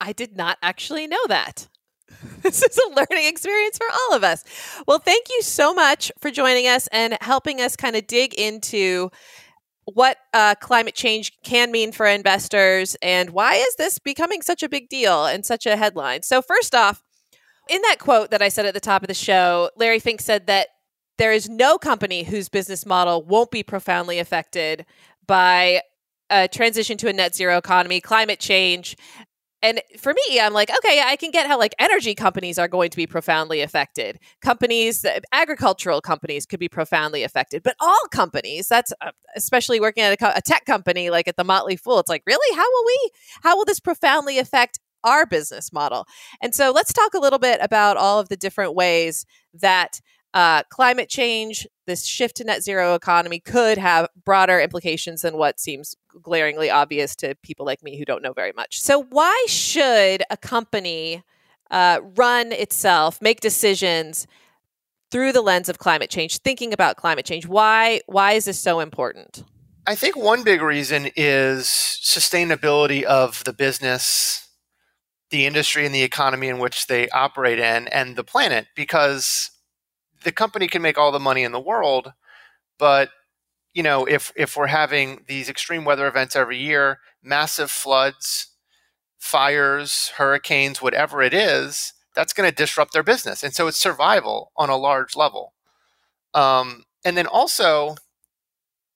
I 0.00 0.12
did 0.12 0.36
not 0.36 0.56
actually 0.62 1.06
know 1.06 1.26
that. 1.28 1.68
This 2.42 2.62
is 2.62 2.78
a 2.78 2.94
learning 2.94 3.26
experience 3.26 3.76
for 3.76 3.86
all 3.92 4.16
of 4.16 4.24
us. 4.24 4.42
Well, 4.86 5.00
thank 5.00 5.26
you 5.28 5.42
so 5.42 5.74
much 5.74 6.10
for 6.18 6.30
joining 6.30 6.66
us 6.66 6.88
and 6.92 7.18
helping 7.20 7.60
us 7.60 7.76
kind 7.76 7.96
of 7.96 8.06
dig 8.06 8.32
into 8.32 9.10
what 9.84 10.16
uh, 10.32 10.54
climate 10.60 10.94
change 10.94 11.32
can 11.42 11.70
mean 11.70 11.92
for 11.92 12.06
investors 12.06 12.96
and 13.02 13.30
why 13.30 13.54
is 13.56 13.74
this 13.76 13.98
becoming 13.98 14.40
such 14.40 14.62
a 14.62 14.68
big 14.68 14.88
deal 14.88 15.26
and 15.26 15.44
such 15.44 15.66
a 15.66 15.76
headline. 15.76 16.22
So, 16.22 16.40
first 16.40 16.74
off, 16.74 17.02
in 17.68 17.82
that 17.82 17.96
quote 17.98 18.30
that 18.30 18.42
I 18.42 18.48
said 18.48 18.66
at 18.66 18.74
the 18.74 18.80
top 18.80 19.02
of 19.02 19.08
the 19.08 19.14
show, 19.14 19.70
Larry 19.76 19.98
Fink 19.98 20.20
said 20.20 20.46
that 20.46 20.68
there 21.18 21.32
is 21.32 21.48
no 21.48 21.78
company 21.78 22.22
whose 22.22 22.48
business 22.48 22.86
model 22.86 23.22
won't 23.22 23.50
be 23.50 23.62
profoundly 23.62 24.18
affected 24.18 24.86
by 25.26 25.82
a 26.30 26.48
transition 26.48 26.96
to 26.98 27.08
a 27.08 27.12
net 27.12 27.34
zero 27.34 27.56
economy, 27.56 28.00
climate 28.00 28.38
change. 28.38 28.96
And 29.60 29.80
for 29.98 30.14
me, 30.14 30.38
I'm 30.40 30.52
like, 30.52 30.70
okay, 30.70 31.02
I 31.04 31.16
can 31.16 31.32
get 31.32 31.48
how 31.48 31.58
like 31.58 31.74
energy 31.80 32.14
companies 32.14 32.60
are 32.60 32.68
going 32.68 32.90
to 32.90 32.96
be 32.96 33.08
profoundly 33.08 33.60
affected. 33.60 34.20
Companies, 34.40 35.04
agricultural 35.32 36.00
companies 36.00 36.46
could 36.46 36.60
be 36.60 36.68
profoundly 36.68 37.24
affected, 37.24 37.64
but 37.64 37.74
all 37.80 37.98
companies, 38.12 38.68
that's 38.68 38.92
uh, 39.00 39.10
especially 39.34 39.80
working 39.80 40.04
at 40.04 40.20
a, 40.20 40.36
a 40.36 40.40
tech 40.40 40.64
company 40.64 41.10
like 41.10 41.26
at 41.26 41.36
the 41.36 41.42
Motley 41.42 41.74
Fool, 41.74 41.98
it's 41.98 42.08
like, 42.08 42.22
really? 42.24 42.56
How 42.56 42.70
will 42.70 42.84
we, 42.86 43.10
how 43.42 43.56
will 43.56 43.64
this 43.64 43.80
profoundly 43.80 44.38
affect 44.38 44.78
our 45.04 45.26
business 45.26 45.72
model. 45.72 46.06
And 46.40 46.54
so 46.54 46.70
let's 46.70 46.92
talk 46.92 47.14
a 47.14 47.18
little 47.18 47.38
bit 47.38 47.58
about 47.60 47.96
all 47.96 48.20
of 48.20 48.28
the 48.28 48.36
different 48.36 48.74
ways 48.74 49.24
that 49.54 50.00
uh, 50.34 50.62
climate 50.64 51.08
change, 51.08 51.66
this 51.86 52.06
shift 52.06 52.36
to 52.36 52.44
net 52.44 52.62
zero 52.62 52.94
economy 52.94 53.40
could 53.40 53.78
have 53.78 54.08
broader 54.24 54.60
implications 54.60 55.22
than 55.22 55.36
what 55.36 55.58
seems 55.58 55.96
glaringly 56.22 56.68
obvious 56.68 57.16
to 57.16 57.34
people 57.42 57.64
like 57.64 57.82
me 57.82 57.98
who 57.98 58.04
don't 58.04 58.22
know 58.22 58.34
very 58.34 58.52
much. 58.54 58.78
So, 58.78 59.02
why 59.04 59.46
should 59.48 60.22
a 60.30 60.36
company 60.36 61.22
uh, 61.70 62.00
run 62.16 62.52
itself, 62.52 63.20
make 63.20 63.40
decisions 63.40 64.26
through 65.10 65.32
the 65.32 65.40
lens 65.40 65.68
of 65.68 65.78
climate 65.78 66.10
change, 66.10 66.38
thinking 66.38 66.72
about 66.72 66.96
climate 66.96 67.24
change. 67.24 67.46
Why 67.46 68.00
why 68.06 68.32
is 68.32 68.44
this 68.44 68.58
so 68.58 68.80
important? 68.80 69.44
I 69.86 69.94
think 69.94 70.16
one 70.16 70.42
big 70.42 70.60
reason 70.60 71.08
is 71.16 71.66
sustainability 71.66 73.04
of 73.04 73.42
the 73.44 73.54
business, 73.54 74.47
the 75.30 75.46
industry 75.46 75.84
and 75.84 75.94
the 75.94 76.02
economy 76.02 76.48
in 76.48 76.58
which 76.58 76.86
they 76.86 77.08
operate 77.10 77.58
in 77.58 77.88
and 77.88 78.16
the 78.16 78.24
planet 78.24 78.66
because 78.74 79.50
the 80.24 80.32
company 80.32 80.66
can 80.68 80.82
make 80.82 80.98
all 80.98 81.12
the 81.12 81.20
money 81.20 81.42
in 81.42 81.52
the 81.52 81.60
world, 81.60 82.12
but 82.78 83.10
you 83.74 83.82
know, 83.82 84.06
if 84.06 84.32
if 84.36 84.56
we're 84.56 84.66
having 84.66 85.24
these 85.28 85.48
extreme 85.48 85.84
weather 85.84 86.06
events 86.06 86.34
every 86.34 86.58
year, 86.58 86.98
massive 87.22 87.70
floods, 87.70 88.48
fires, 89.18 90.12
hurricanes, 90.16 90.82
whatever 90.82 91.22
it 91.22 91.34
is, 91.34 91.92
that's 92.14 92.32
going 92.32 92.48
to 92.48 92.54
disrupt 92.54 92.92
their 92.92 93.02
business. 93.02 93.42
And 93.42 93.54
so 93.54 93.68
it's 93.68 93.78
survival 93.78 94.52
on 94.56 94.70
a 94.70 94.76
large 94.76 95.14
level. 95.14 95.54
Um, 96.34 96.84
and 97.04 97.16
then 97.16 97.26
also, 97.26 97.96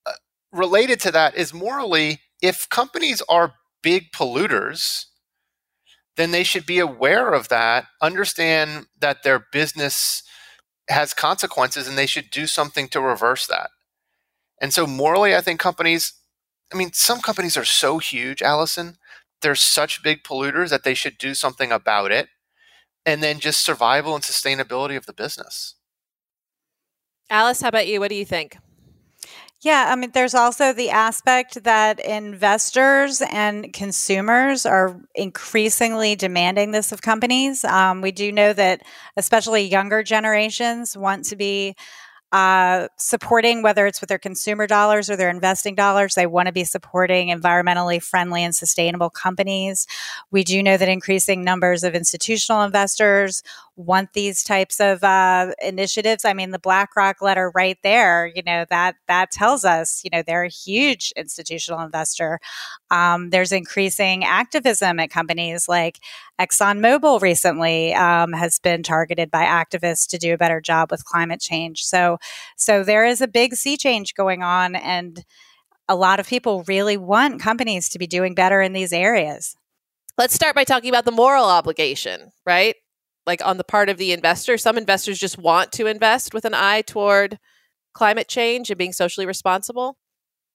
uh, 0.05 0.11
related 0.51 0.99
to 1.01 1.11
that 1.11 1.35
is 1.35 1.53
morally, 1.53 2.21
if 2.41 2.67
companies 2.69 3.21
are 3.29 3.55
big 3.81 4.11
polluters, 4.11 5.05
then 6.15 6.31
they 6.31 6.43
should 6.43 6.65
be 6.65 6.79
aware 6.79 7.33
of 7.33 7.49
that, 7.49 7.87
understand 8.01 8.87
that 8.99 9.23
their 9.23 9.47
business 9.51 10.23
has 10.89 11.13
consequences, 11.13 11.87
and 11.87 11.97
they 11.97 12.05
should 12.05 12.29
do 12.29 12.45
something 12.45 12.87
to 12.89 13.01
reverse 13.01 13.47
that. 13.47 13.69
And 14.61 14.73
so, 14.73 14.85
morally, 14.85 15.35
I 15.35 15.41
think 15.41 15.59
companies, 15.59 16.13
I 16.71 16.77
mean, 16.77 16.93
some 16.93 17.21
companies 17.21 17.57
are 17.57 17.65
so 17.65 17.97
huge, 17.97 18.41
Allison, 18.41 18.97
they're 19.41 19.55
such 19.55 20.03
big 20.03 20.23
polluters 20.23 20.69
that 20.69 20.83
they 20.83 20.93
should 20.93 21.17
do 21.17 21.33
something 21.33 21.71
about 21.71 22.11
it 22.11 22.29
and 23.05 23.21
then 23.21 23.39
just 23.39 23.61
survival 23.61 24.15
and 24.15 24.23
sustainability 24.23 24.95
of 24.95 25.05
the 25.05 25.13
business. 25.13 25.75
Alyce, 27.29 27.61
how 27.61 27.69
about 27.69 27.87
you? 27.87 27.99
What 27.99 28.09
do 28.09 28.15
you 28.15 28.25
think? 28.25 28.57
Yeah, 29.63 29.85
I 29.89 29.95
mean, 29.95 30.11
there's 30.13 30.33
also 30.35 30.73
the 30.73 30.89
aspect 30.89 31.63
that 31.63 31.99
investors 32.01 33.21
and 33.31 33.71
consumers 33.71 34.65
are 34.65 34.99
increasingly 35.15 36.15
demanding 36.15 36.71
this 36.71 36.91
of 36.91 37.01
companies. 37.01 37.63
Um, 37.63 38.01
we 38.01 38.11
do 38.11 38.31
know 38.33 38.51
that, 38.51 38.81
especially 39.15 39.61
younger 39.63 40.03
generations, 40.03 40.97
want 40.97 41.23
to 41.25 41.37
be 41.37 41.75
uh, 42.33 42.89
supporting, 42.97 43.63
whether 43.63 43.87
it's 43.87 44.01
with 44.01 44.09
their 44.09 44.19
consumer 44.19 44.67
dollars 44.67 45.09
or 45.09 45.15
their 45.15 45.29
investing 45.29 45.75
dollars, 45.75 46.15
they 46.15 46.27
want 46.27 46.47
to 46.47 46.53
be 46.53 46.65
supporting 46.65 47.29
environmentally 47.29 48.03
friendly 48.03 48.43
and 48.43 48.55
sustainable 48.55 49.09
companies. 49.09 49.87
We 50.31 50.43
do 50.43 50.63
know 50.63 50.77
that 50.77 50.89
increasing 50.89 51.43
numbers 51.43 51.83
of 51.83 51.95
institutional 51.95 52.63
investors 52.63 53.43
want 53.75 54.13
these 54.13 54.43
types 54.43 54.79
of 54.79 55.03
uh, 55.03 55.51
initiatives. 55.61 56.25
I 56.25 56.33
mean, 56.33 56.51
the 56.51 56.59
BlackRock 56.59 57.21
letter 57.21 57.51
right 57.55 57.77
there, 57.83 58.31
you 58.33 58.43
know, 58.45 58.65
that 58.69 58.95
that 59.07 59.31
tells 59.31 59.65
us, 59.65 60.01
you 60.03 60.09
know, 60.11 60.21
they're 60.21 60.43
a 60.43 60.49
huge 60.49 61.11
institutional 61.15 61.81
investor. 61.81 62.39
Um, 62.91 63.31
there's 63.31 63.51
increasing 63.51 64.23
activism 64.23 64.99
at 64.99 65.09
companies 65.09 65.67
like 65.67 65.99
ExxonMobil 66.39 67.21
recently 67.21 67.93
um, 67.95 68.33
has 68.33 68.59
been 68.59 68.83
targeted 68.83 69.31
by 69.31 69.43
activists 69.43 70.07
to 70.09 70.17
do 70.17 70.33
a 70.33 70.37
better 70.37 70.61
job 70.61 70.91
with 70.91 71.05
climate 71.05 71.41
change. 71.41 71.83
So, 71.83 72.19
so 72.55 72.83
there 72.83 73.05
is 73.05 73.21
a 73.21 73.27
big 73.27 73.55
sea 73.55 73.77
change 73.77 74.13
going 74.13 74.43
on, 74.43 74.75
and 74.75 75.23
a 75.89 75.95
lot 75.95 76.19
of 76.19 76.27
people 76.27 76.63
really 76.67 76.97
want 76.97 77.41
companies 77.41 77.89
to 77.89 77.99
be 77.99 78.07
doing 78.07 78.35
better 78.35 78.61
in 78.61 78.73
these 78.73 78.93
areas. 78.93 79.55
Let's 80.15 80.35
start 80.35 80.53
by 80.53 80.63
talking 80.63 80.89
about 80.89 81.05
the 81.05 81.11
moral 81.11 81.45
obligation, 81.45 82.31
right? 82.45 82.75
Like 83.25 83.45
on 83.45 83.57
the 83.57 83.63
part 83.63 83.89
of 83.89 83.97
the 83.97 84.11
investor. 84.11 84.57
Some 84.57 84.77
investors 84.77 85.19
just 85.19 85.37
want 85.37 85.71
to 85.73 85.87
invest 85.87 86.33
with 86.33 86.45
an 86.45 86.53
eye 86.53 86.81
toward 86.81 87.39
climate 87.93 88.27
change 88.27 88.69
and 88.69 88.77
being 88.77 88.93
socially 88.93 89.25
responsible. 89.25 89.97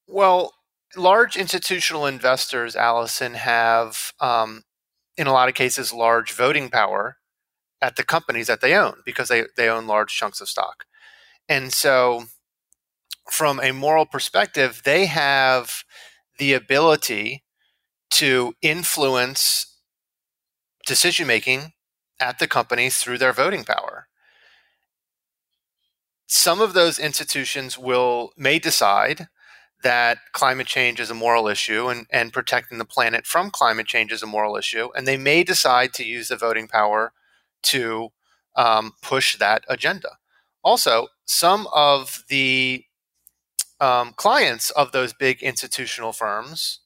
Well, 0.06 0.52
large 0.96 1.36
institutional 1.36 2.06
investors, 2.06 2.76
Allison, 2.76 3.34
have, 3.34 4.12
um, 4.20 4.62
in 5.16 5.26
a 5.26 5.32
lot 5.32 5.48
of 5.48 5.54
cases, 5.54 5.92
large 5.92 6.32
voting 6.32 6.68
power 6.70 7.16
at 7.80 7.96
the 7.96 8.04
companies 8.04 8.46
that 8.48 8.60
they 8.60 8.74
own 8.74 8.94
because 9.04 9.28
they, 9.28 9.44
they 9.56 9.68
own 9.68 9.86
large 9.86 10.14
chunks 10.14 10.40
of 10.40 10.48
stock. 10.48 10.84
And 11.48 11.72
so, 11.72 12.24
from 13.30 13.60
a 13.60 13.72
moral 13.72 14.06
perspective, 14.06 14.82
they 14.84 15.06
have 15.06 15.84
the 16.38 16.54
ability 16.54 17.44
to 18.10 18.54
influence 18.62 19.78
decision 20.86 21.26
making 21.26 21.72
at 22.20 22.38
the 22.38 22.48
companies 22.48 22.98
through 22.98 23.18
their 23.18 23.32
voting 23.32 23.64
power. 23.64 24.08
Some 26.26 26.60
of 26.60 26.74
those 26.74 26.98
institutions 26.98 27.78
will 27.78 28.32
may 28.36 28.58
decide 28.58 29.28
that 29.82 30.18
climate 30.32 30.66
change 30.66 30.98
is 31.00 31.10
a 31.10 31.14
moral 31.14 31.46
issue 31.46 31.88
and, 31.88 32.06
and 32.10 32.32
protecting 32.32 32.78
the 32.78 32.84
planet 32.84 33.26
from 33.26 33.50
climate 33.50 33.86
change 33.86 34.12
is 34.12 34.22
a 34.22 34.26
moral 34.26 34.56
issue, 34.56 34.88
and 34.96 35.06
they 35.06 35.16
may 35.16 35.44
decide 35.44 35.92
to 35.94 36.04
use 36.04 36.28
the 36.28 36.36
voting 36.36 36.66
power 36.66 37.12
to 37.62 38.08
um, 38.56 38.92
push 39.00 39.36
that 39.38 39.64
agenda. 39.68 40.18
Also, 40.64 41.08
some 41.24 41.68
of 41.72 42.24
the 42.28 42.84
um, 43.80 44.12
clients 44.16 44.70
of 44.70 44.90
those 44.90 45.12
big 45.12 45.42
institutional 45.42 46.12
firms 46.12 46.80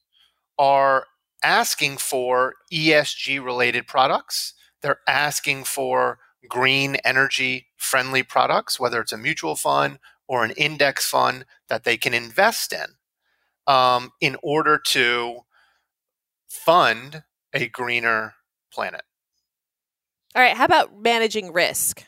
are 0.59 1.07
asking 1.43 1.97
for 1.97 2.55
ESG 2.73 3.43
related 3.43 3.87
products 3.87 4.55
they're 4.83 5.01
asking 5.09 5.65
for 5.65 6.19
green 6.49 6.97
energy 6.97 7.69
friendly 7.77 8.23
products, 8.23 8.79
whether 8.79 9.01
it's 9.01 9.13
a 9.13 9.19
mutual 9.19 9.57
fund 9.57 9.99
or 10.27 10.45
an 10.45 10.51
index 10.53 11.09
fund 11.09 11.45
that 11.69 11.85
they 11.85 11.97
can 11.97 12.15
invest 12.15 12.73
in 12.73 12.87
um, 13.67 14.13
in 14.21 14.37
order 14.43 14.79
to 14.79 15.41
fund 16.49 17.23
a 17.53 17.69
greener 17.69 18.35
planet. 18.73 19.03
All 20.35 20.43
right, 20.43 20.57
how 20.57 20.65
about 20.65 21.01
managing 21.01 21.53
risk? 21.53 22.05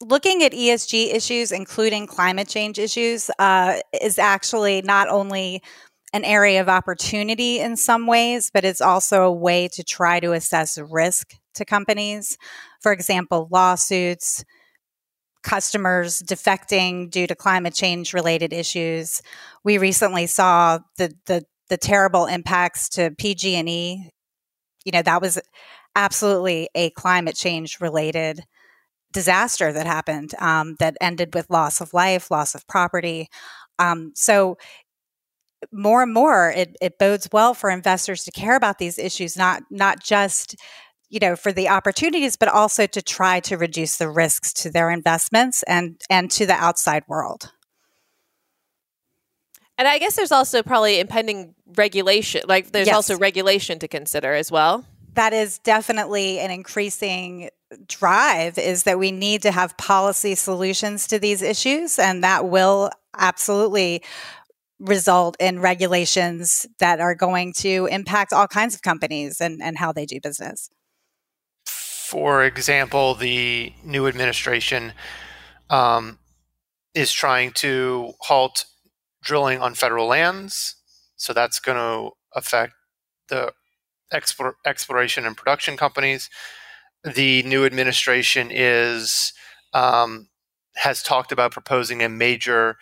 Looking 0.00 0.42
at 0.42 0.52
ESG 0.52 1.12
issues, 1.12 1.52
including 1.52 2.06
climate 2.06 2.48
change 2.48 2.78
issues, 2.78 3.30
uh, 3.38 3.80
is 4.00 4.18
actually 4.18 4.80
not 4.82 5.08
only 5.08 5.62
an 6.12 6.24
area 6.24 6.60
of 6.60 6.68
opportunity 6.68 7.60
in 7.60 7.76
some 7.76 8.06
ways, 8.06 8.50
but 8.52 8.64
it's 8.64 8.80
also 8.80 9.22
a 9.22 9.32
way 9.32 9.68
to 9.68 9.84
try 9.84 10.20
to 10.20 10.32
assess 10.32 10.76
risk 10.78 11.34
to 11.54 11.64
companies. 11.64 12.36
For 12.80 12.92
example, 12.92 13.48
lawsuits, 13.50 14.44
customers 15.42 16.20
defecting 16.20 17.10
due 17.10 17.26
to 17.26 17.34
climate 17.34 17.74
change 17.74 18.12
related 18.12 18.52
issues. 18.52 19.22
We 19.64 19.78
recently 19.78 20.26
saw 20.26 20.80
the 20.98 21.14
the 21.26 21.44
the 21.68 21.76
terrible 21.76 22.26
impacts 22.26 22.88
to 22.88 23.12
PG&E. 23.12 24.10
You 24.84 24.92
know, 24.92 25.02
that 25.02 25.22
was 25.22 25.38
absolutely 25.94 26.68
a 26.74 26.90
climate 26.90 27.36
change 27.36 27.80
related 27.80 28.42
disaster 29.12 29.72
that 29.72 29.86
happened 29.86 30.34
um, 30.40 30.76
that 30.80 30.96
ended 31.00 31.34
with 31.34 31.48
loss 31.48 31.80
of 31.80 31.94
life, 31.94 32.30
loss 32.30 32.54
of 32.54 32.66
property. 32.66 33.28
Um, 33.78 34.12
so 34.14 34.56
more 35.72 36.02
and 36.02 36.12
more, 36.12 36.50
it, 36.50 36.76
it 36.80 36.98
bodes 36.98 37.28
well 37.32 37.54
for 37.54 37.70
investors 37.70 38.24
to 38.24 38.30
care 38.30 38.56
about 38.56 38.78
these 38.78 38.98
issues, 38.98 39.36
not 39.36 39.62
not 39.70 40.02
just 40.02 40.56
you 41.10 41.18
know 41.18 41.36
for 41.36 41.52
the 41.52 41.68
opportunities 41.68 42.36
but 42.36 42.48
also 42.48 42.86
to 42.86 43.02
try 43.02 43.40
to 43.40 43.56
reduce 43.56 43.98
the 43.98 44.08
risks 44.08 44.52
to 44.52 44.70
their 44.70 44.90
investments 44.90 45.62
and 45.64 46.00
and 46.08 46.30
to 46.30 46.46
the 46.46 46.54
outside 46.54 47.02
world 47.08 47.52
and 49.76 49.86
i 49.86 49.98
guess 49.98 50.16
there's 50.16 50.32
also 50.32 50.62
probably 50.62 51.00
impending 51.00 51.54
regulation 51.76 52.42
like 52.48 52.70
there's 52.70 52.86
yes. 52.86 52.94
also 52.94 53.18
regulation 53.18 53.78
to 53.78 53.88
consider 53.88 54.32
as 54.32 54.50
well 54.50 54.84
that 55.14 55.32
is 55.32 55.58
definitely 55.58 56.38
an 56.38 56.52
increasing 56.52 57.50
drive 57.86 58.58
is 58.58 58.84
that 58.84 58.98
we 58.98 59.10
need 59.10 59.42
to 59.42 59.50
have 59.50 59.76
policy 59.76 60.34
solutions 60.34 61.08
to 61.08 61.18
these 61.18 61.42
issues 61.42 61.98
and 61.98 62.24
that 62.24 62.48
will 62.48 62.90
absolutely 63.16 64.02
result 64.80 65.36
in 65.38 65.60
regulations 65.60 66.66
that 66.78 67.00
are 67.00 67.14
going 67.14 67.52
to 67.52 67.86
impact 67.90 68.32
all 68.32 68.48
kinds 68.48 68.74
of 68.74 68.82
companies 68.82 69.40
and, 69.40 69.62
and 69.62 69.78
how 69.78 69.92
they 69.92 70.06
do 70.06 70.18
business 70.20 70.70
for 72.10 72.42
example, 72.42 73.14
the 73.14 73.72
new 73.84 74.08
administration 74.08 74.94
um, 75.70 76.18
is 76.92 77.12
trying 77.12 77.52
to 77.52 78.14
halt 78.22 78.64
drilling 79.22 79.60
on 79.60 79.76
federal 79.76 80.08
lands. 80.08 80.74
So 81.14 81.32
that's 81.32 81.60
going 81.60 81.78
to 81.78 82.10
affect 82.34 82.72
the 83.28 83.52
explore, 84.12 84.56
exploration 84.66 85.24
and 85.24 85.36
production 85.36 85.76
companies. 85.76 86.28
The 87.04 87.44
new 87.44 87.64
administration 87.64 88.48
is 88.50 89.32
um, 89.72 90.30
has 90.74 91.04
talked 91.04 91.30
about 91.30 91.52
proposing 91.52 92.02
a 92.02 92.08
major 92.08 92.76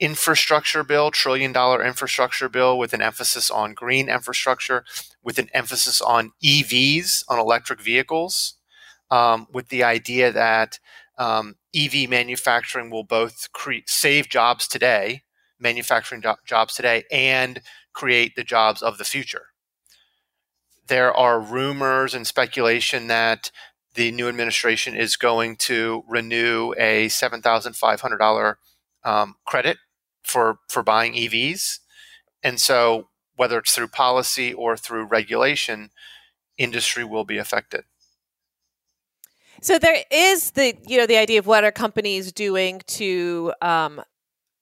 infrastructure 0.00 0.84
bill, 0.84 1.10
trillion 1.10 1.52
dollar 1.52 1.84
infrastructure 1.84 2.48
bill 2.48 2.78
with 2.78 2.92
an 2.94 3.02
emphasis 3.02 3.50
on 3.50 3.74
green 3.74 4.08
infrastructure, 4.08 4.84
with 5.22 5.38
an 5.38 5.48
emphasis 5.54 6.00
on 6.00 6.32
EVs, 6.44 7.24
on 7.28 7.38
electric 7.38 7.80
vehicles. 7.80 8.54
um, 9.10 9.48
with 9.52 9.70
the 9.70 9.84
idea 9.84 10.32
that 10.32 10.80
um, 11.18 11.56
EV 11.76 12.10
manufacturing 12.10 12.90
will 12.90 13.04
both 13.04 13.48
save 13.86 14.30
jobs 14.30 14.68
today, 14.68 15.24
manufacturing 15.60 16.22
do- 16.22 16.34
jobs 16.46 16.76
today, 16.76 17.04
and 17.12 17.62
create 17.94 18.36
the 18.36 18.44
jobs 18.44 18.82
of 18.82 18.98
the 18.98 19.04
future. 19.06 19.48
There 20.86 21.12
are 21.14 21.40
rumors 21.40 22.14
and 22.14 22.26
speculation 22.26 23.06
that 23.08 23.50
the 23.94 24.10
new 24.12 24.28
administration 24.28 24.96
is 24.96 25.16
going 25.16 25.56
to 25.56 26.04
renew 26.08 26.74
a 26.78 27.08
seven 27.08 27.42
thousand 27.42 27.76
five 27.76 28.00
hundred 28.00 28.18
dollar 28.18 28.58
um, 29.04 29.36
credit 29.46 29.78
for 30.24 30.58
for 30.68 30.82
buying 30.82 31.14
EVs, 31.14 31.78
and 32.42 32.60
so 32.60 33.08
whether 33.36 33.58
it's 33.58 33.74
through 33.74 33.88
policy 33.88 34.52
or 34.52 34.76
through 34.76 35.04
regulation, 35.04 35.90
industry 36.56 37.04
will 37.04 37.24
be 37.24 37.38
affected. 37.38 37.84
So 39.60 39.78
there 39.78 40.02
is 40.10 40.52
the 40.52 40.76
you 40.86 40.98
know 40.98 41.06
the 41.06 41.16
idea 41.16 41.38
of 41.38 41.46
what 41.46 41.64
are 41.64 41.72
companies 41.72 42.32
doing 42.32 42.82
to 42.86 43.52
um, 43.62 44.02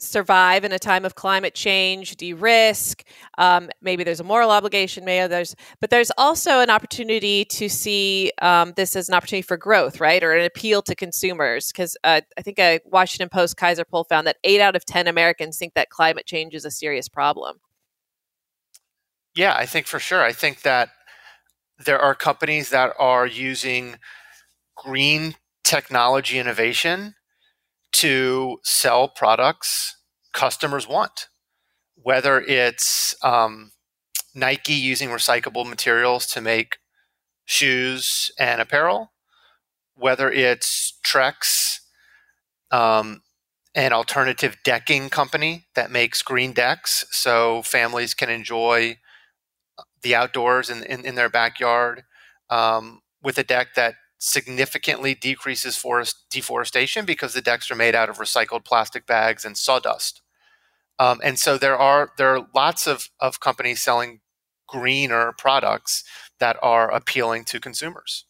survive 0.03 0.65
in 0.65 0.73
a 0.73 0.79
time 0.79 1.05
of 1.05 1.15
climate 1.15 1.55
change, 1.55 2.17
de-risk. 2.17 3.05
Um, 3.39 3.71
maybe 3.81 4.05
there's 4.05 4.21
a 4.21 4.25
moral 4.25 4.51
obligation. 4.51 5.05
Maybe 5.05 5.29
there's, 5.29 5.55
but 5.81 5.91
there's 5.91 6.11
also 6.19 6.61
an 6.61 6.71
opportunity 6.71 7.45
to 7.47 7.69
see 7.69 8.33
um, 8.43 8.73
this 8.77 8.97
as 8.97 9.09
an 9.09 9.15
opportunity 9.15 9.43
for 9.43 9.57
growth, 9.57 10.01
right, 10.01 10.23
or 10.23 10.33
an 10.33 10.45
appeal 10.45 10.83
to 10.83 10.95
consumers. 10.95 11.69
Because 11.69 11.97
uh, 12.05 12.21
I 12.37 12.43
think 12.43 12.59
a 12.59 12.81
Washington 12.85 13.29
Post 13.29 13.57
Kaiser 13.57 13.85
poll 13.85 14.05
found 14.05 14.27
that 14.27 14.39
eight 14.45 14.61
out 14.61 14.77
of 14.77 14.85
ten 14.85 15.07
Americans 15.07 15.57
think 15.57 15.75
that 15.75 15.91
climate 15.91 16.27
change 16.27 16.55
is 16.55 16.65
a 16.65 16.71
serious 16.71 17.09
problem. 17.09 17.61
Yeah, 19.35 19.55
I 19.57 19.67
think 19.67 19.87
for 19.87 19.99
sure. 19.99 20.23
I 20.23 20.33
think 20.33 20.63
that 20.63 20.91
there 21.79 21.99
are 21.99 22.15
companies 22.15 22.71
that 22.71 22.93
are 22.99 23.27
using 23.27 23.97
green 24.77 25.37
technology 25.65 26.39
innovation 26.39 27.15
to 27.93 28.59
sell 28.63 29.09
products 29.09 29.97
customers 30.33 30.89
want, 30.89 31.29
whether 31.95 32.41
it's 32.41 33.15
um, 33.23 33.73
Nike 34.35 34.73
using 34.73 35.09
recyclable 35.11 35.69
materials 35.69 36.27
to 36.29 36.41
make 36.41 36.79
shoes 37.45 38.31
and 38.39 38.61
apparel, 38.61 39.13
whether 39.95 40.31
it's 40.31 40.99
Trex, 41.05 41.81
um, 42.71 43.23
an 43.75 43.93
alternative 43.93 44.57
decking 44.65 45.09
company 45.09 45.67
that 45.75 45.91
makes 45.91 46.23
green 46.23 46.53
decks 46.53 47.05
so 47.11 47.63
families 47.63 48.15
can 48.15 48.29
enjoy 48.29 48.99
the 50.03 50.15
outdoors 50.15 50.69
in, 50.69 50.83
in, 50.85 51.05
in 51.05 51.15
their 51.15 51.31
backyard 51.31 52.05
um, 52.51 53.01
with 53.23 53.39
a 53.39 53.45
deck 53.45 53.75
that 53.75 53.95
significantly 54.25 55.17
decreases 55.17 55.77
forest 55.77 56.27
deforestation 56.31 57.05
because 57.05 57.35
the 57.35 57.43
decks 57.43 57.73
are 57.73 57.75
made 57.75 57.97
out 57.97 58.09
of 58.09 58.19
recycled 58.19 58.65
plastic 58.65 59.05
bags 59.05 59.45
and 59.45 59.59
sawdust. 59.59 60.23
Um, 61.01 61.21
and 61.25 61.41
so 61.41 61.59
there 61.59 61.77
are 61.77 62.13
there 62.17 62.37
are 62.37 62.47
lots 62.55 62.87
of, 62.87 63.11
of 63.19 63.41
companies 63.41 63.81
selling 63.81 64.21
greener 64.69 65.33
products 65.37 66.05
that 66.39 66.57
are 66.63 66.89
appealing 66.89 67.45
to 67.47 67.59
consumers. 67.59 68.25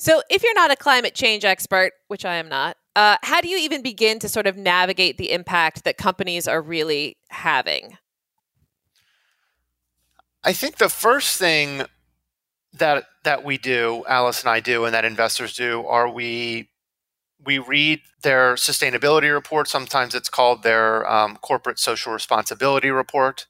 So, 0.00 0.22
if 0.30 0.42
you're 0.42 0.54
not 0.54 0.70
a 0.70 0.76
climate 0.76 1.14
change 1.14 1.44
expert, 1.44 1.92
which 2.08 2.24
I 2.24 2.36
am 2.36 2.48
not, 2.48 2.76
uh, 2.96 3.16
how 3.22 3.40
do 3.40 3.48
you 3.48 3.58
even 3.58 3.82
begin 3.82 4.18
to 4.20 4.28
sort 4.28 4.46
of 4.46 4.56
navigate 4.56 5.16
the 5.16 5.30
impact 5.30 5.84
that 5.84 5.96
companies 5.96 6.48
are 6.48 6.62
really 6.62 7.16
having? 7.30 7.98
I 10.44 10.52
think 10.52 10.78
the 10.78 10.88
first 10.88 11.36
thing 11.36 11.82
that 12.72 13.04
that 13.24 13.44
we 13.44 13.58
do, 13.58 14.04
Alyce 14.08 14.42
and 14.42 14.50
I 14.50 14.60
do, 14.60 14.84
and 14.84 14.94
that 14.94 15.04
investors 15.04 15.54
do, 15.54 15.86
are 15.86 16.08
we 16.08 16.70
we 17.44 17.58
read 17.58 18.00
their 18.22 18.54
sustainability 18.54 19.32
report. 19.32 19.68
Sometimes 19.68 20.14
it's 20.14 20.28
called 20.28 20.62
their 20.62 21.10
um, 21.10 21.36
corporate 21.36 21.78
social 21.78 22.12
responsibility 22.12 22.90
report, 22.90 23.46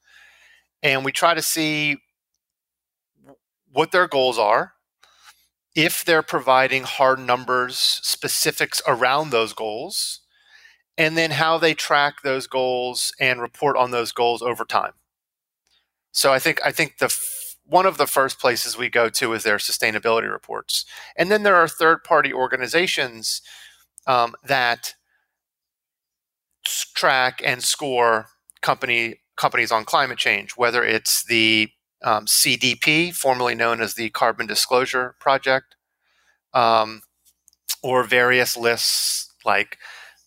and 0.83 1.05
we 1.05 1.13
try 1.13 1.35
to 1.35 1.43
see 1.43 1.99
what 3.73 3.93
their 3.93 4.09
goals 4.09 4.39
are, 4.39 4.73
if 5.75 6.05
they're 6.05 6.23
providing 6.23 6.85
hard 6.85 7.19
numbers, 7.21 7.79
specifics 7.79 8.83
around 8.87 9.31
those 9.31 9.53
goals, 9.53 10.21
and 10.97 11.17
then 11.17 11.33
how 11.33 11.59
they 11.59 11.75
track 11.75 12.23
those 12.23 12.47
goals 12.47 13.13
and 13.21 13.41
report 13.41 13.77
on 13.77 13.91
those 13.91 14.13
goals 14.13 14.43
over 14.43 14.65
time. 14.65 14.93
So 16.13 16.33
I 16.33 16.39
think 16.39 16.61
I 16.65 16.73
think 16.73 16.99
the 16.99 17.09
one 17.69 17.87
of 17.87 17.99
the 17.99 18.07
first 18.07 18.41
places 18.41 18.79
we 18.79 18.89
go 18.89 19.09
to 19.11 19.35
is 19.35 19.43
their 19.43 19.59
sustainability 19.59 20.31
reports. 20.31 20.85
And 21.17 21.31
then 21.31 21.43
there 21.43 21.57
are 21.57 21.69
third 21.69 22.03
party 22.03 22.33
organizations 22.33 23.43
um, 24.07 24.35
that 24.43 24.95
track 26.95 27.41
and 27.45 27.63
score 27.63 28.27
company 28.63 29.21
companies 29.37 29.71
on 29.71 29.85
climate 29.85 30.19
change, 30.19 30.53
whether 30.57 30.83
it's 30.83 31.25
the 31.25 31.69
um, 32.03 32.27
CDP, 32.27 33.15
formerly 33.15 33.55
known 33.55 33.81
as 33.81 33.95
the 33.95 34.11
Carbon 34.11 34.47
Disclosure 34.47 35.15
Project, 35.21 35.77
um, 36.55 37.03
or 37.83 38.03
various 38.03 38.57
lists 38.57 39.33
like 39.45 39.79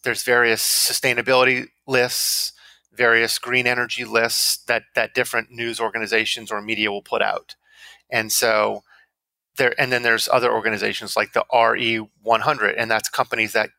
there's 0.04 0.24
various 0.24 0.62
sustainability 0.62 1.68
lists 1.88 2.54
various 3.02 3.40
green 3.40 3.66
energy 3.66 4.06
lists 4.06 4.64
that 4.66 4.84
that 4.94 5.16
different 5.16 5.50
news 5.50 5.80
organizations 5.80 6.52
or 6.52 6.62
media 6.62 6.92
will 6.92 7.02
put 7.02 7.24
out. 7.34 7.56
And 8.12 8.32
so 8.32 8.84
there 9.58 9.74
and 9.82 9.92
then 9.92 10.04
there's 10.04 10.30
other 10.32 10.52
organizations 10.54 11.16
like 11.16 11.34
the 11.34 11.46
RE100 11.52 12.76
and 12.78 12.92
that's 12.92 13.10
companies 13.10 13.54
that 13.54 13.72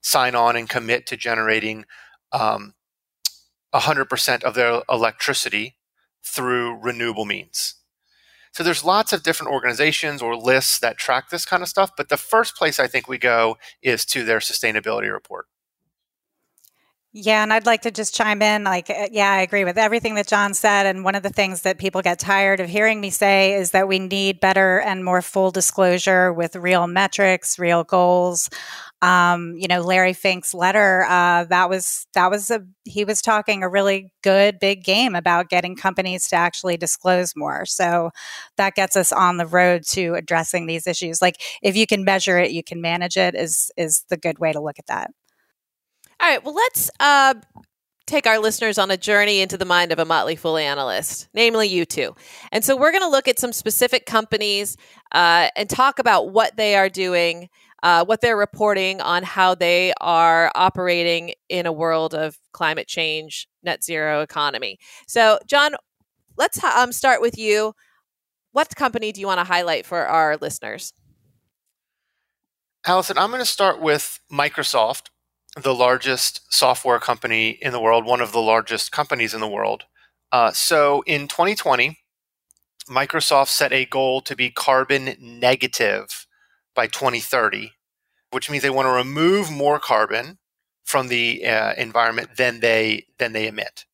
sign 0.00 0.36
on 0.36 0.54
and 0.54 0.68
commit 0.68 1.06
to 1.06 1.16
generating 1.16 1.84
um, 2.30 2.74
100% 3.74 4.44
of 4.44 4.54
their 4.54 4.82
electricity 4.88 5.74
through 6.24 6.78
renewable 6.80 7.24
means. 7.24 7.74
So 8.52 8.62
there's 8.62 8.84
lots 8.84 9.12
of 9.12 9.24
different 9.24 9.52
organizations 9.52 10.22
or 10.22 10.36
lists 10.36 10.78
that 10.78 10.98
track 10.98 11.30
this 11.30 11.44
kind 11.44 11.64
of 11.64 11.68
stuff, 11.68 11.90
but 11.96 12.10
the 12.10 12.16
first 12.16 12.54
place 12.54 12.78
I 12.78 12.86
think 12.86 13.08
we 13.08 13.18
go 13.18 13.56
is 13.82 14.04
to 14.06 14.24
their 14.24 14.40
sustainability 14.40 15.10
report. 15.12 15.46
Yeah, 17.14 17.42
and 17.42 17.52
I'd 17.52 17.66
like 17.66 17.82
to 17.82 17.90
just 17.90 18.14
chime 18.14 18.40
in. 18.40 18.64
Like, 18.64 18.88
uh, 18.88 19.08
yeah, 19.12 19.30
I 19.30 19.42
agree 19.42 19.64
with 19.64 19.76
everything 19.76 20.14
that 20.14 20.26
John 20.26 20.54
said. 20.54 20.86
And 20.86 21.04
one 21.04 21.14
of 21.14 21.22
the 21.22 21.28
things 21.28 21.60
that 21.60 21.76
people 21.76 22.00
get 22.00 22.18
tired 22.18 22.58
of 22.58 22.70
hearing 22.70 23.02
me 23.02 23.10
say 23.10 23.52
is 23.52 23.72
that 23.72 23.86
we 23.86 23.98
need 23.98 24.40
better 24.40 24.80
and 24.80 25.04
more 25.04 25.20
full 25.20 25.50
disclosure 25.50 26.32
with 26.32 26.56
real 26.56 26.86
metrics, 26.86 27.58
real 27.58 27.84
goals. 27.84 28.48
Um, 29.02 29.56
you 29.58 29.68
know, 29.68 29.82
Larry 29.82 30.14
Fink's 30.14 30.54
letter, 30.54 31.04
uh, 31.06 31.44
that 31.44 31.68
was 31.68 32.06
that 32.14 32.30
was 32.30 32.50
a 32.50 32.62
he 32.84 33.04
was 33.04 33.20
talking 33.20 33.62
a 33.62 33.68
really 33.68 34.10
good 34.22 34.58
big 34.58 34.82
game 34.84 35.14
about 35.14 35.50
getting 35.50 35.76
companies 35.76 36.28
to 36.28 36.36
actually 36.36 36.76
disclose 36.78 37.34
more. 37.36 37.66
So 37.66 38.10
that 38.56 38.74
gets 38.74 38.96
us 38.96 39.12
on 39.12 39.36
the 39.36 39.46
road 39.46 39.82
to 39.88 40.14
addressing 40.14 40.66
these 40.66 40.86
issues. 40.86 41.20
Like, 41.20 41.42
if 41.62 41.76
you 41.76 41.86
can 41.86 42.04
measure 42.04 42.38
it, 42.38 42.52
you 42.52 42.62
can 42.62 42.80
manage 42.80 43.18
it. 43.18 43.34
Is 43.34 43.70
is 43.76 44.04
the 44.08 44.16
good 44.16 44.38
way 44.38 44.52
to 44.52 44.60
look 44.60 44.78
at 44.78 44.86
that. 44.86 45.10
All 46.22 46.28
right. 46.28 46.44
Well, 46.44 46.54
let's 46.54 46.88
uh, 47.00 47.34
take 48.06 48.28
our 48.28 48.38
listeners 48.38 48.78
on 48.78 48.92
a 48.92 48.96
journey 48.96 49.40
into 49.40 49.58
the 49.58 49.64
mind 49.64 49.90
of 49.90 49.98
a 49.98 50.04
Motley 50.04 50.36
Fool 50.36 50.56
analyst, 50.56 51.28
namely 51.34 51.66
you 51.66 51.84
two. 51.84 52.14
And 52.52 52.64
so 52.64 52.76
we're 52.76 52.92
going 52.92 53.02
to 53.02 53.08
look 53.08 53.26
at 53.26 53.40
some 53.40 53.52
specific 53.52 54.06
companies 54.06 54.76
uh, 55.10 55.48
and 55.56 55.68
talk 55.68 55.98
about 55.98 56.30
what 56.30 56.56
they 56.56 56.76
are 56.76 56.88
doing, 56.88 57.48
uh, 57.82 58.04
what 58.04 58.20
they're 58.20 58.36
reporting 58.36 59.00
on 59.00 59.24
how 59.24 59.56
they 59.56 59.92
are 60.00 60.52
operating 60.54 61.34
in 61.48 61.66
a 61.66 61.72
world 61.72 62.14
of 62.14 62.38
climate 62.52 62.86
change, 62.86 63.48
net 63.64 63.82
zero 63.82 64.20
economy. 64.20 64.78
So, 65.08 65.40
John, 65.48 65.74
let's 66.36 66.62
um, 66.62 66.92
start 66.92 67.20
with 67.20 67.36
you. 67.36 67.72
What 68.52 68.76
company 68.76 69.10
do 69.10 69.20
you 69.20 69.26
want 69.26 69.40
to 69.40 69.44
highlight 69.44 69.86
for 69.86 70.06
our 70.06 70.36
listeners? 70.36 70.92
Allison, 72.86 73.18
I'm 73.18 73.30
going 73.30 73.42
to 73.42 73.44
start 73.44 73.80
with 73.80 74.20
Microsoft 74.30 75.08
the 75.60 75.74
largest 75.74 76.52
software 76.52 76.98
company 76.98 77.50
in 77.50 77.72
the 77.72 77.80
world, 77.80 78.04
one 78.04 78.20
of 78.20 78.32
the 78.32 78.40
largest 78.40 78.90
companies 78.92 79.34
in 79.34 79.40
the 79.40 79.48
world. 79.48 79.84
Uh, 80.30 80.50
so 80.52 81.02
in 81.06 81.28
2020, 81.28 81.98
Microsoft 82.88 83.48
set 83.48 83.72
a 83.72 83.84
goal 83.84 84.20
to 84.22 84.34
be 84.34 84.50
carbon 84.50 85.14
negative 85.20 86.26
by 86.74 86.86
2030, 86.86 87.72
which 88.30 88.50
means 88.50 88.62
they 88.62 88.70
want 88.70 88.86
to 88.86 88.92
remove 88.92 89.50
more 89.50 89.78
carbon 89.78 90.38
from 90.84 91.08
the 91.08 91.46
uh, 91.46 91.74
environment 91.74 92.36
than 92.36 92.60
they 92.60 93.06
than 93.18 93.32
they 93.32 93.46
emit. 93.46 93.84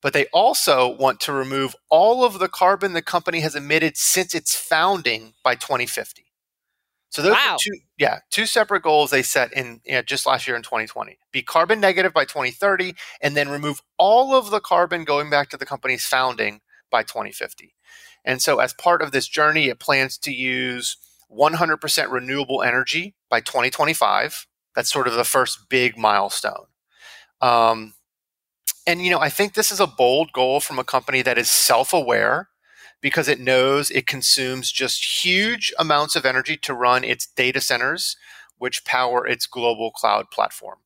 But 0.00 0.12
they 0.12 0.26
also 0.26 0.88
want 0.96 1.18
to 1.20 1.32
remove 1.32 1.74
all 1.90 2.24
of 2.24 2.38
the 2.38 2.48
carbon 2.48 2.92
the 2.92 3.02
company 3.02 3.40
has 3.40 3.56
emitted 3.56 3.96
since 3.96 4.34
its 4.34 4.54
founding 4.54 5.34
by 5.42 5.56
2050. 5.56 6.27
So 7.10 7.22
those 7.22 7.32
wow. 7.32 7.54
are 7.54 7.58
two, 7.58 7.78
yeah, 7.98 8.18
two 8.30 8.46
separate 8.46 8.82
goals 8.82 9.10
they 9.10 9.22
set 9.22 9.52
in 9.52 9.80
you 9.84 9.92
know, 9.92 10.02
just 10.02 10.26
last 10.26 10.46
year 10.46 10.56
in 10.56 10.62
2020. 10.62 11.18
Be 11.32 11.42
carbon 11.42 11.80
negative 11.80 12.12
by 12.12 12.24
2030, 12.24 12.94
and 13.22 13.36
then 13.36 13.48
remove 13.48 13.80
all 13.96 14.34
of 14.34 14.50
the 14.50 14.60
carbon 14.60 15.04
going 15.04 15.30
back 15.30 15.48
to 15.50 15.56
the 15.56 15.66
company's 15.66 16.04
founding 16.04 16.60
by 16.90 17.02
2050. 17.02 17.74
And 18.24 18.42
so, 18.42 18.58
as 18.58 18.74
part 18.74 19.00
of 19.00 19.12
this 19.12 19.26
journey, 19.26 19.68
it 19.68 19.78
plans 19.78 20.18
to 20.18 20.32
use 20.32 20.96
100% 21.34 22.10
renewable 22.10 22.62
energy 22.62 23.14
by 23.30 23.40
2025. 23.40 24.46
That's 24.74 24.92
sort 24.92 25.08
of 25.08 25.14
the 25.14 25.24
first 25.24 25.68
big 25.68 25.96
milestone. 25.96 26.66
Um, 27.40 27.94
and, 28.86 29.02
you 29.02 29.10
know, 29.10 29.20
I 29.20 29.28
think 29.28 29.54
this 29.54 29.70
is 29.70 29.80
a 29.80 29.86
bold 29.86 30.32
goal 30.32 30.60
from 30.60 30.78
a 30.78 30.84
company 30.84 31.22
that 31.22 31.38
is 31.38 31.50
self 31.50 31.92
aware 31.92 32.48
because 33.00 33.28
it 33.28 33.40
knows 33.40 33.90
it 33.90 34.06
consumes 34.06 34.72
just 34.72 35.24
huge 35.24 35.72
amounts 35.78 36.16
of 36.16 36.26
energy 36.26 36.56
to 36.56 36.74
run 36.74 37.04
its 37.04 37.26
data 37.26 37.60
centers, 37.60 38.16
which 38.58 38.84
power 38.84 39.26
its 39.26 39.46
global 39.46 39.90
cloud 39.90 40.30
platform. 40.30 40.78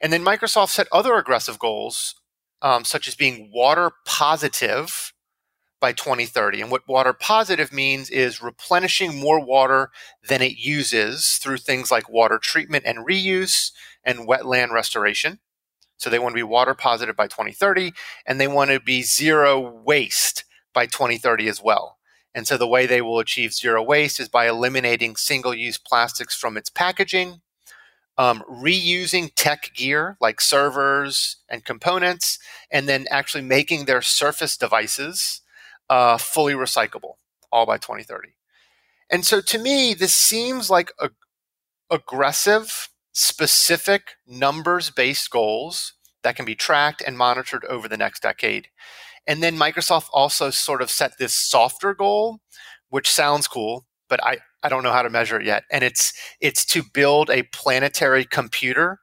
And 0.00 0.12
then 0.12 0.24
Microsoft 0.24 0.70
set 0.70 0.88
other 0.92 1.14
aggressive 1.16 1.58
goals, 1.58 2.14
um, 2.62 2.84
such 2.84 3.08
as 3.08 3.14
being 3.14 3.50
water 3.52 3.92
positive 4.04 5.12
by 5.80 5.92
2030. 5.92 6.60
And 6.60 6.70
what 6.70 6.88
water 6.88 7.12
positive 7.12 7.72
means 7.72 8.10
is 8.10 8.42
replenishing 8.42 9.18
more 9.18 9.44
water 9.44 9.90
than 10.26 10.42
it 10.42 10.56
uses 10.56 11.36
through 11.36 11.58
things 11.58 11.90
like 11.90 12.08
water 12.08 12.38
treatment 12.38 12.84
and 12.84 13.06
reuse 13.06 13.70
and 14.04 14.28
wetland 14.28 14.70
restoration. 14.72 15.38
So 15.96 16.10
they 16.10 16.18
want 16.18 16.32
to 16.32 16.38
be 16.38 16.44
water 16.44 16.74
positive 16.74 17.16
by 17.16 17.26
2030, 17.26 17.92
and 18.24 18.40
they 18.40 18.46
want 18.46 18.70
to 18.70 18.78
be 18.78 19.02
zero 19.02 19.60
waste 19.84 20.44
by 20.72 20.86
2030 20.86 21.48
as 21.48 21.62
well. 21.62 21.98
And 22.34 22.46
so 22.46 22.56
the 22.56 22.68
way 22.68 22.86
they 22.86 23.00
will 23.00 23.18
achieve 23.18 23.52
zero 23.52 23.82
waste 23.82 24.20
is 24.20 24.28
by 24.28 24.48
eliminating 24.48 25.16
single 25.16 25.54
use 25.54 25.78
plastics 25.78 26.36
from 26.36 26.56
its 26.56 26.70
packaging, 26.70 27.40
um, 28.16 28.42
reusing 28.50 29.30
tech 29.34 29.72
gear 29.74 30.16
like 30.20 30.40
servers 30.40 31.36
and 31.48 31.64
components, 31.64 32.38
and 32.70 32.88
then 32.88 33.06
actually 33.10 33.42
making 33.42 33.84
their 33.84 34.02
Surface 34.02 34.56
devices 34.56 35.40
uh, 35.88 36.18
fully 36.18 36.54
recyclable, 36.54 37.14
all 37.50 37.66
by 37.66 37.78
2030. 37.78 38.34
And 39.10 39.24
so 39.24 39.40
to 39.40 39.58
me, 39.58 39.94
this 39.94 40.14
seems 40.14 40.68
like 40.68 40.92
a, 41.00 41.10
aggressive, 41.90 42.90
specific, 43.12 44.16
numbers 44.26 44.90
based 44.90 45.30
goals 45.30 45.94
that 46.22 46.36
can 46.36 46.44
be 46.44 46.54
tracked 46.54 47.02
and 47.06 47.16
monitored 47.16 47.64
over 47.64 47.88
the 47.88 47.96
next 47.96 48.22
decade. 48.22 48.68
And 49.28 49.42
then 49.42 49.56
Microsoft 49.56 50.08
also 50.12 50.48
sort 50.48 50.80
of 50.80 50.90
set 50.90 51.18
this 51.18 51.34
softer 51.34 51.94
goal, 51.94 52.40
which 52.88 53.10
sounds 53.10 53.46
cool, 53.46 53.86
but 54.08 54.24
I, 54.24 54.38
I 54.62 54.70
don't 54.70 54.82
know 54.82 54.90
how 54.90 55.02
to 55.02 55.10
measure 55.10 55.38
it 55.38 55.46
yet. 55.46 55.64
And 55.70 55.84
it's 55.84 56.14
it's 56.40 56.64
to 56.66 56.82
build 56.82 57.28
a 57.30 57.44
planetary 57.52 58.24
computer 58.24 59.00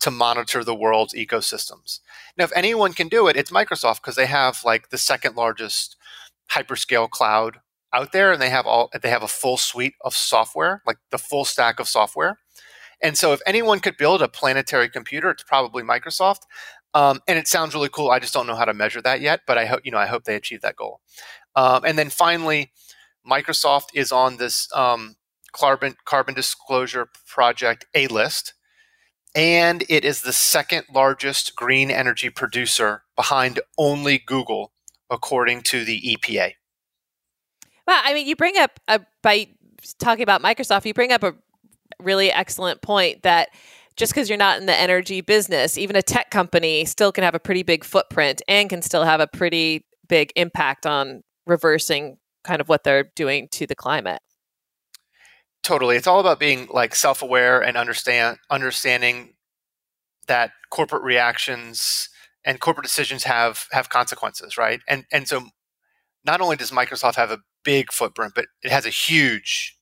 to 0.00 0.10
monitor 0.10 0.62
the 0.62 0.74
world's 0.74 1.14
ecosystems. 1.14 2.00
Now, 2.36 2.44
if 2.44 2.52
anyone 2.54 2.92
can 2.92 3.08
do 3.08 3.28
it, 3.28 3.36
it's 3.36 3.50
Microsoft 3.50 4.02
because 4.02 4.16
they 4.16 4.26
have 4.26 4.60
like 4.62 4.90
the 4.90 4.98
second 4.98 5.36
largest 5.36 5.96
hyperscale 6.50 7.08
cloud 7.08 7.58
out 7.94 8.12
there, 8.12 8.30
and 8.30 8.42
they 8.42 8.50
have 8.50 8.66
all 8.66 8.90
they 9.02 9.08
have 9.10 9.22
a 9.22 9.28
full 9.28 9.56
suite 9.56 9.94
of 10.02 10.14
software, 10.14 10.82
like 10.86 10.98
the 11.10 11.18
full 11.18 11.46
stack 11.46 11.80
of 11.80 11.88
software. 11.88 12.38
And 13.02 13.16
so, 13.16 13.32
if 13.32 13.40
anyone 13.46 13.80
could 13.80 13.96
build 13.96 14.20
a 14.22 14.28
planetary 14.28 14.88
computer, 14.90 15.30
it's 15.30 15.42
probably 15.42 15.82
Microsoft. 15.82 16.40
Um, 16.94 17.20
and 17.26 17.38
it 17.38 17.48
sounds 17.48 17.74
really 17.74 17.88
cool. 17.88 18.10
I 18.10 18.18
just 18.18 18.34
don't 18.34 18.46
know 18.46 18.54
how 18.54 18.64
to 18.64 18.74
measure 18.74 19.00
that 19.02 19.20
yet, 19.20 19.40
but 19.46 19.58
I 19.58 19.66
hope 19.66 19.80
you 19.84 19.90
know 19.90 19.98
I 19.98 20.06
hope 20.06 20.24
they 20.24 20.36
achieve 20.36 20.60
that 20.62 20.76
goal. 20.76 21.00
Um, 21.56 21.84
and 21.84 21.98
then 21.98 22.10
finally, 22.10 22.72
Microsoft 23.28 23.88
is 23.94 24.12
on 24.12 24.36
this 24.36 24.68
um, 24.74 25.16
carbon 25.52 25.96
carbon 26.04 26.34
disclosure 26.34 27.08
project 27.26 27.86
A 27.94 28.08
list, 28.08 28.54
and 29.34 29.84
it 29.88 30.04
is 30.04 30.22
the 30.22 30.32
second 30.32 30.84
largest 30.92 31.56
green 31.56 31.90
energy 31.90 32.30
producer 32.30 33.04
behind 33.16 33.60
only 33.78 34.18
Google, 34.18 34.72
according 35.08 35.62
to 35.62 35.84
the 35.84 36.00
EPA. 36.00 36.54
Well, 37.86 38.00
I 38.04 38.14
mean, 38.14 38.26
you 38.26 38.36
bring 38.36 38.56
up 38.58 38.78
a, 38.86 39.00
by 39.22 39.48
talking 39.98 40.22
about 40.22 40.42
Microsoft, 40.42 40.84
you 40.84 40.94
bring 40.94 41.12
up 41.12 41.22
a 41.22 41.34
really 42.00 42.30
excellent 42.30 42.82
point 42.82 43.22
that 43.22 43.50
just 43.96 44.12
because 44.12 44.28
you're 44.28 44.38
not 44.38 44.58
in 44.58 44.66
the 44.66 44.78
energy 44.78 45.20
business, 45.20 45.76
even 45.78 45.96
a 45.96 46.02
tech 46.02 46.30
company 46.30 46.84
still 46.84 47.12
can 47.12 47.24
have 47.24 47.34
a 47.34 47.40
pretty 47.40 47.62
big 47.62 47.84
footprint 47.84 48.42
and 48.48 48.68
can 48.68 48.82
still 48.82 49.04
have 49.04 49.20
a 49.20 49.26
pretty 49.26 49.84
big 50.08 50.32
impact 50.36 50.86
on 50.86 51.22
reversing 51.46 52.18
kind 52.44 52.60
of 52.60 52.68
what 52.68 52.84
they're 52.84 53.10
doing 53.14 53.48
to 53.52 53.66
the 53.66 53.74
climate. 53.74 54.20
Totally. 55.62 55.96
It's 55.96 56.06
all 56.06 56.20
about 56.20 56.40
being 56.40 56.68
like 56.70 56.94
self-aware 56.94 57.62
and 57.62 57.76
understand 57.76 58.38
understanding 58.50 59.34
that 60.26 60.50
corporate 60.70 61.02
reactions 61.02 62.08
and 62.44 62.58
corporate 62.58 62.84
decisions 62.84 63.22
have 63.24 63.66
have 63.70 63.88
consequences, 63.88 64.58
right? 64.58 64.80
And 64.88 65.04
and 65.12 65.28
so 65.28 65.46
not 66.24 66.40
only 66.40 66.56
does 66.56 66.72
Microsoft 66.72 67.14
have 67.14 67.30
a 67.30 67.38
big 67.64 67.92
footprint, 67.92 68.32
but 68.34 68.46
it 68.62 68.72
has 68.72 68.86
a 68.86 68.90
huge 68.90 69.76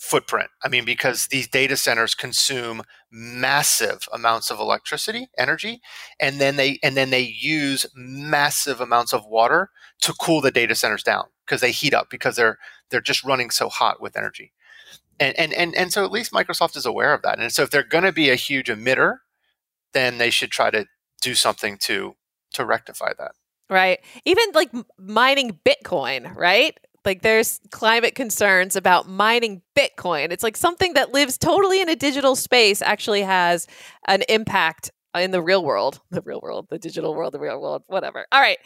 footprint. 0.00 0.48
I 0.64 0.68
mean, 0.68 0.86
because 0.86 1.26
these 1.26 1.46
data 1.46 1.76
centers 1.76 2.14
consume 2.14 2.82
massive 3.12 4.08
amounts 4.12 4.50
of 4.50 4.58
electricity, 4.58 5.28
energy, 5.36 5.82
and 6.18 6.40
then 6.40 6.56
they 6.56 6.78
and 6.82 6.96
then 6.96 7.10
they 7.10 7.20
use 7.20 7.86
massive 7.94 8.80
amounts 8.80 9.12
of 9.12 9.26
water 9.26 9.70
to 10.00 10.14
cool 10.14 10.40
the 10.40 10.50
data 10.50 10.74
centers 10.74 11.02
down 11.02 11.26
because 11.44 11.60
they 11.60 11.70
heat 11.70 11.92
up 11.92 12.08
because 12.08 12.34
they're 12.36 12.58
they're 12.88 13.02
just 13.02 13.22
running 13.24 13.50
so 13.50 13.68
hot 13.68 14.00
with 14.00 14.16
energy. 14.16 14.52
And 15.20 15.38
and 15.38 15.52
and, 15.52 15.76
and 15.76 15.92
so 15.92 16.02
at 16.02 16.10
least 16.10 16.32
Microsoft 16.32 16.78
is 16.78 16.86
aware 16.86 17.12
of 17.12 17.20
that. 17.22 17.38
And 17.38 17.52
so 17.52 17.62
if 17.62 17.70
they're 17.70 17.82
going 17.82 18.04
to 18.04 18.12
be 18.12 18.30
a 18.30 18.36
huge 18.36 18.68
emitter, 18.68 19.18
then 19.92 20.16
they 20.16 20.30
should 20.30 20.50
try 20.50 20.70
to 20.70 20.86
do 21.20 21.34
something 21.34 21.76
to 21.82 22.16
to 22.54 22.64
rectify 22.64 23.12
that. 23.18 23.32
Right. 23.68 24.00
Even 24.24 24.44
like 24.54 24.70
mining 24.98 25.60
Bitcoin, 25.64 26.34
right? 26.34 26.76
Like 27.04 27.22
there's 27.22 27.60
climate 27.70 28.14
concerns 28.14 28.76
about 28.76 29.08
mining 29.08 29.62
Bitcoin. 29.76 30.32
It's 30.32 30.42
like 30.42 30.56
something 30.56 30.94
that 30.94 31.12
lives 31.12 31.38
totally 31.38 31.80
in 31.80 31.88
a 31.88 31.96
digital 31.96 32.36
space 32.36 32.82
actually 32.82 33.22
has 33.22 33.66
an 34.06 34.22
impact 34.28 34.90
in 35.14 35.30
the 35.30 35.42
real 35.42 35.64
world, 35.64 36.00
the 36.10 36.22
real 36.22 36.40
world, 36.42 36.66
the 36.70 36.78
digital 36.78 37.14
world, 37.14 37.32
the 37.32 37.40
real 37.40 37.60
world, 37.60 37.82
whatever. 37.86 38.26
All 38.32 38.40
right. 38.40 38.58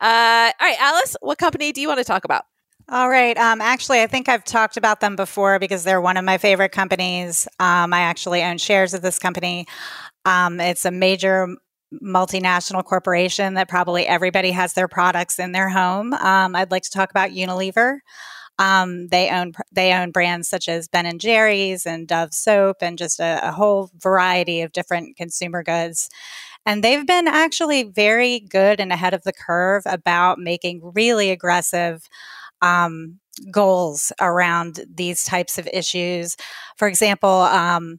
Uh, 0.00 0.52
all 0.60 0.68
right, 0.68 0.78
Alyce, 0.80 1.16
what 1.20 1.38
company 1.38 1.72
do 1.72 1.80
you 1.80 1.88
want 1.88 1.98
to 1.98 2.04
talk 2.04 2.24
about? 2.24 2.44
All 2.88 3.08
right. 3.08 3.36
Um, 3.38 3.60
actually, 3.60 4.02
I 4.02 4.06
think 4.06 4.28
I've 4.28 4.44
talked 4.44 4.76
about 4.76 5.00
them 5.00 5.14
before 5.14 5.58
because 5.58 5.84
they're 5.84 6.00
one 6.00 6.16
of 6.16 6.24
my 6.24 6.36
favorite 6.38 6.72
companies. 6.72 7.46
Um, 7.60 7.94
I 7.94 8.00
actually 8.00 8.42
own 8.42 8.58
shares 8.58 8.92
of 8.92 9.02
this 9.02 9.18
company. 9.18 9.66
Um, 10.24 10.60
it's 10.60 10.84
a 10.84 10.90
major 10.90 11.48
multinational 12.02 12.84
corporation 12.84 13.54
that 13.54 13.68
probably 13.68 14.06
everybody 14.06 14.50
has 14.52 14.72
their 14.74 14.88
products 14.88 15.38
in 15.38 15.52
their 15.52 15.68
home. 15.68 16.12
Um, 16.14 16.54
I'd 16.56 16.70
like 16.70 16.84
to 16.84 16.90
talk 16.90 17.10
about 17.10 17.30
Unilever. 17.30 17.98
Um, 18.58 19.08
they 19.08 19.30
own 19.30 19.52
they 19.72 19.92
own 19.92 20.10
brands 20.10 20.48
such 20.48 20.68
as 20.68 20.86
Ben 20.88 21.06
and 21.06 21.20
Jerry's 21.20 21.86
and 21.86 22.06
Dove 22.06 22.34
soap 22.34 22.76
and 22.80 22.98
just 22.98 23.18
a, 23.18 23.40
a 23.42 23.50
whole 23.50 23.90
variety 23.98 24.60
of 24.60 24.72
different 24.72 25.16
consumer 25.16 25.62
goods. 25.62 26.10
And 26.64 26.84
they've 26.84 27.06
been 27.06 27.26
actually 27.26 27.84
very 27.84 28.40
good 28.40 28.78
and 28.78 28.92
ahead 28.92 29.14
of 29.14 29.24
the 29.24 29.32
curve 29.32 29.82
about 29.86 30.38
making 30.38 30.92
really 30.94 31.30
aggressive 31.30 32.08
um, 32.60 33.18
goals 33.50 34.12
around 34.20 34.80
these 34.94 35.24
types 35.24 35.58
of 35.58 35.68
issues. 35.72 36.36
For 36.76 36.86
example, 36.86 37.30
um, 37.30 37.98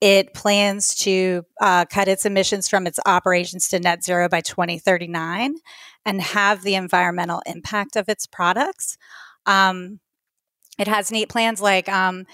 it 0.00 0.32
plans 0.32 0.94
to 0.94 1.44
uh, 1.60 1.84
cut 1.84 2.08
its 2.08 2.24
emissions 2.24 2.68
from 2.68 2.86
its 2.86 2.98
operations 3.04 3.68
to 3.68 3.78
net 3.80 4.02
zero 4.02 4.28
by 4.28 4.40
2039 4.40 5.56
and 6.06 6.22
have 6.22 6.62
the 6.62 6.74
environmental 6.74 7.42
impact 7.46 7.96
of 7.96 8.08
its 8.08 8.26
products. 8.26 8.96
Um, 9.44 10.00
it 10.78 10.88
has 10.88 11.12
neat 11.12 11.28
plans 11.28 11.60
like 11.60 11.88
um, 11.90 12.24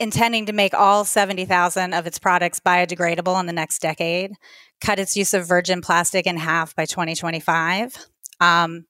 intending 0.00 0.46
to 0.46 0.52
make 0.52 0.72
all 0.72 1.04
70,000 1.04 1.92
of 1.92 2.06
its 2.06 2.18
products 2.18 2.60
biodegradable 2.60 3.38
in 3.38 3.46
the 3.46 3.52
next 3.52 3.80
decade, 3.80 4.32
cut 4.80 4.98
its 4.98 5.16
use 5.16 5.34
of 5.34 5.46
virgin 5.46 5.82
plastic 5.82 6.26
in 6.26 6.38
half 6.38 6.74
by 6.74 6.86
2025. 6.86 7.98
Um, 8.40 8.86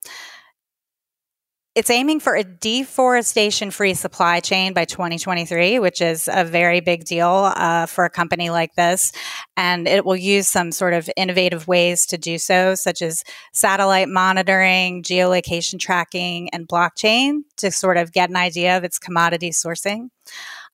it's 1.75 1.91
aiming 1.91 2.21
for 2.21 2.37
a 2.37 2.45
deforestation 2.45 3.71
free 3.73 3.95
supply 3.95 4.39
chain 4.39 4.75
by 4.75 4.85
2023, 4.85 5.81
which 5.81 6.01
is 6.01 6.29
a 6.33 6.45
very 6.45 6.81
big 6.81 7.05
deal 7.05 7.29
uh, 7.29 7.87
for 7.87 8.05
a 8.05 8.11
company 8.11 8.49
like 8.51 8.75
this. 8.77 9.11
And 9.57 9.89
it 9.89 10.05
will 10.05 10.17
use 10.17 10.47
some 10.47 10.71
sort 10.71 10.95
of 10.95 11.11
innovative 11.17 11.67
ways 11.67 12.07
to 12.07 12.19
do 12.19 12.39
so, 12.39 12.77
such 12.77 13.03
as 13.03 13.25
satellite 13.53 14.09
monitoring, 14.09 15.03
geolocation 15.03 15.81
tracking, 15.81 16.49
and 16.51 16.69
blockchain 16.69 17.41
to 17.57 17.73
sort 17.73 17.97
of 17.97 18.13
get 18.13 18.31
an 18.31 18.37
idea 18.37 18.77
of 18.77 18.85
its 18.85 18.99
commodity 18.99 19.51
sourcing. 19.51 20.11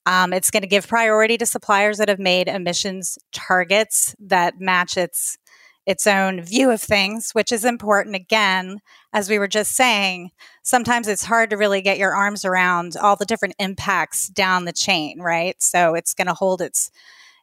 Um, 0.07 0.33
it's 0.33 0.51
going 0.51 0.63
to 0.63 0.69
give 0.69 0.89
priority 0.89 1.37
to 1.39 1.47
suppliers 1.47 1.99
that 1.99 2.09
have 2.09 2.19
made 2.19 2.49
emissions 2.49 3.19
targets 3.33 4.15
that 4.19 4.59
match 4.59 4.97
its 4.97 5.39
its 5.90 6.07
own 6.07 6.40
view 6.40 6.70
of 6.70 6.81
things, 6.81 7.33
which 7.33 7.50
is 7.50 7.64
important. 7.64 8.14
Again, 8.14 8.79
as 9.12 9.29
we 9.29 9.40
were 9.40 9.48
just 9.48 9.72
saying, 9.72 10.31
sometimes 10.62 11.09
it's 11.09 11.24
hard 11.24 11.50
to 11.50 11.57
really 11.57 11.83
get 11.83 11.98
your 11.98 12.14
arms 12.14 12.44
around 12.44 12.96
all 12.96 13.16
the 13.16 13.24
different 13.24 13.57
impacts 13.59 14.29
down 14.29 14.66
the 14.66 14.72
chain, 14.72 15.18
right? 15.18 15.61
So 15.61 15.94
it's 15.94 16.14
going 16.14 16.29
to 16.29 16.35
hold 16.35 16.62
its 16.62 16.92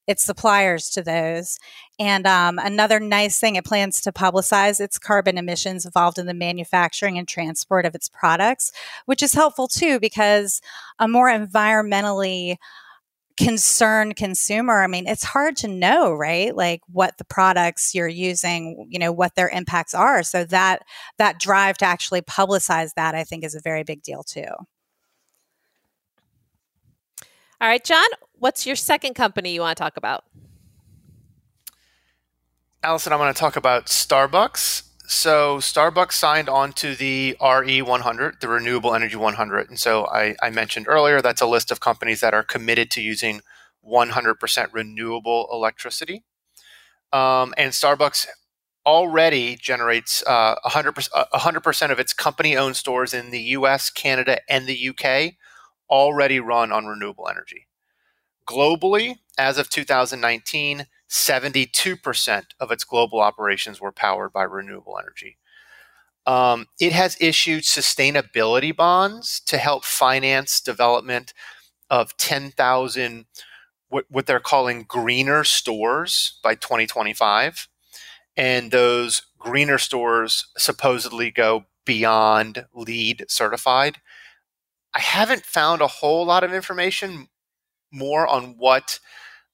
its 0.07 0.23
suppliers 0.23 0.89
to 0.91 1.03
those. 1.03 1.59
And 1.99 2.25
um, 2.25 2.59
another 2.59 2.97
nice 2.97 3.41
thing, 3.41 3.57
it 3.57 3.65
plans 3.65 3.99
to 3.99 4.13
publicize 4.13 4.79
its 4.79 4.97
carbon 4.97 5.37
emissions 5.37 5.83
involved 5.85 6.17
in 6.17 6.27
the 6.27 6.33
manufacturing 6.33 7.17
and 7.17 7.27
transport 7.27 7.85
of 7.85 7.93
its 7.93 8.07
products, 8.07 8.71
which 9.05 9.21
is 9.21 9.33
helpful 9.33 9.67
too 9.67 9.99
because 9.99 10.61
a 10.97 11.09
more 11.09 11.29
environmentally 11.29 12.55
concerned 13.37 14.15
consumer 14.15 14.81
i 14.81 14.87
mean 14.87 15.07
it's 15.07 15.23
hard 15.23 15.55
to 15.55 15.67
know 15.67 16.13
right? 16.13 16.55
Like 16.55 16.81
what 16.91 17.17
the 17.17 17.23
products 17.23 17.93
you're 17.93 18.07
using 18.07 18.87
you 18.89 18.99
know 18.99 19.11
what 19.11 19.35
their 19.35 19.49
impacts 19.49 19.93
are. 19.93 20.23
So 20.23 20.43
that 20.45 20.83
that 21.17 21.39
drive 21.39 21.77
to 21.79 21.85
actually 21.85 22.21
publicize 22.21 22.91
that 22.95 23.15
i 23.15 23.23
think 23.23 23.43
is 23.43 23.55
a 23.55 23.61
very 23.61 23.83
big 23.83 24.01
deal 24.01 24.23
too. 24.23 24.47
All 27.59 27.67
right 27.67 27.83
john 27.83 28.05
what's 28.33 28.65
your 28.65 28.75
second 28.75 29.13
company 29.13 29.53
you 29.53 29.61
want 29.61 29.77
to 29.77 29.83
talk 29.83 29.97
about? 29.97 30.23
Allison 32.83 33.13
i 33.13 33.15
want 33.15 33.35
to 33.35 33.39
talk 33.39 33.55
about 33.55 33.85
starbucks 33.87 34.86
so 35.09 35.59
Starbucks 35.59 36.11
signed 36.11 36.49
on 36.49 36.73
to 36.73 36.93
the 36.93 37.37
RE100, 37.39 38.41
the 38.41 38.49
Renewable 38.49 38.93
Energy 38.93 39.15
100. 39.15 39.69
And 39.69 39.79
so 39.79 40.05
I, 40.07 40.35
I, 40.41 40.49
mentioned 40.49 40.85
earlier 40.89 41.21
that's 41.21 41.39
a 41.39 41.45
list 41.45 41.71
of 41.71 41.79
companies 41.79 42.19
that 42.19 42.33
are 42.33 42.43
committed 42.43 42.91
to 42.91 43.01
using 43.01 43.39
100% 43.89 44.67
renewable 44.73 45.47
electricity. 45.49 46.25
Um, 47.13 47.53
and 47.57 47.71
Starbucks 47.71 48.27
already 48.85 49.55
generates 49.55 50.25
uh, 50.27 50.55
100%, 50.65 51.09
100% 51.33 51.91
of 51.91 51.99
its 51.99 52.11
company 52.11 52.57
owned 52.57 52.75
stores 52.75 53.13
in 53.13 53.31
the 53.31 53.41
US, 53.41 53.89
Canada, 53.89 54.39
and 54.49 54.67
the 54.67 54.89
UK 54.89 55.35
already 55.89 56.41
run 56.41 56.73
on 56.73 56.85
renewable 56.85 57.29
energy. 57.29 57.67
Globally, 58.45 59.19
as 59.37 59.57
of 59.57 59.69
2019, 59.69 60.85
72% 61.09 62.43
of 62.59 62.71
its 62.71 62.83
global 62.83 63.19
operations 63.19 63.79
were 63.79 63.91
powered 63.91 64.33
by 64.33 64.43
renewable 64.43 64.97
energy. 64.99 65.37
Um, 66.25 66.67
it 66.79 66.91
has 66.91 67.15
issued 67.21 67.63
sustainability 67.63 68.75
bonds 68.75 69.39
to 69.45 69.57
help 69.57 69.85
finance 69.85 70.59
development 70.59 71.33
of 71.89 72.17
10,000 72.17 73.25
what, 73.89 74.05
what 74.09 74.25
they're 74.25 74.41
calling 74.41 74.83
greener 74.83 75.45
stores 75.45 76.39
by 76.43 76.55
2025. 76.55 77.69
And 78.35 78.71
those 78.71 79.21
greener 79.39 79.77
stores 79.77 80.47
supposedly 80.57 81.31
go 81.31 81.65
beyond 81.85 82.65
LEED 82.73 83.25
certified. 83.29 83.97
I 84.93 84.99
haven't 84.99 85.45
found 85.45 85.81
a 85.81 85.87
whole 85.87 86.25
lot 86.25 86.43
of 86.43 86.53
information 86.53 87.29
more 87.91 88.27
on 88.27 88.55
what 88.57 88.99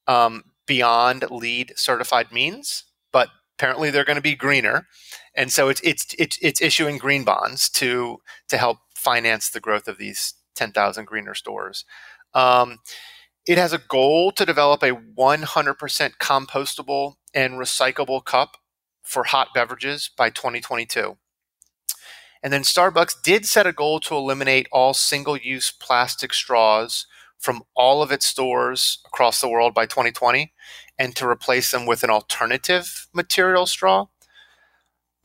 um, 0.08 0.44
beyond 0.74 1.24
LEED 1.30 1.72
certified 1.76 2.32
means, 2.32 2.86
but 3.12 3.30
apparently 3.60 3.92
they're 3.92 4.04
going 4.04 4.16
to 4.16 4.24
be 4.24 4.34
greener, 4.34 4.88
and 5.36 5.52
so 5.52 5.70
it's 5.70 5.82
it's 5.84 6.16
it's, 6.18 6.40
it's 6.42 6.64
issuing 6.64 6.98
green 6.98 7.24
bonds 7.24 7.70
to 7.70 8.18
to 8.50 8.58
help 8.58 8.80
finance 8.96 9.52
the 9.52 9.60
growth 9.60 9.88
of 9.88 10.00
these 10.00 10.34
ten 10.56 10.72
thousand 10.72 11.06
greener 11.06 11.36
stores. 11.36 11.86
Um, 12.34 12.80
it 13.46 13.60
has 13.60 13.72
a 13.72 13.78
goal 13.78 14.32
to 14.32 14.46
develop 14.48 14.82
a 14.82 14.96
100% 14.96 16.12
compostable 16.20 17.16
and 17.36 17.54
recyclable 17.54 18.24
cup 18.26 18.58
for 19.04 19.26
hot 19.26 19.50
beverages 19.54 20.10
by 20.18 20.32
2022. 20.32 21.18
And 22.42 22.52
then 22.52 22.64
Starbucks 22.64 23.22
did 23.22 23.46
set 23.46 23.68
a 23.68 23.74
goal 23.74 24.00
to 24.00 24.16
eliminate 24.16 24.68
all 24.72 24.94
single 24.94 25.38
use 25.38 25.72
plastic 25.72 26.34
straws 26.34 27.06
from 27.44 27.62
all 27.76 28.02
of 28.02 28.10
its 28.10 28.26
stores 28.26 29.00
across 29.06 29.42
the 29.42 29.50
world 29.50 29.74
by 29.74 29.86
2020 29.86 30.54
and 30.98 31.14
to 31.14 31.28
replace 31.28 31.72
them 31.72 31.86
with 31.86 32.02
an 32.02 32.10
alternative 32.10 33.08
material 33.14 33.66
straw. 33.66 34.06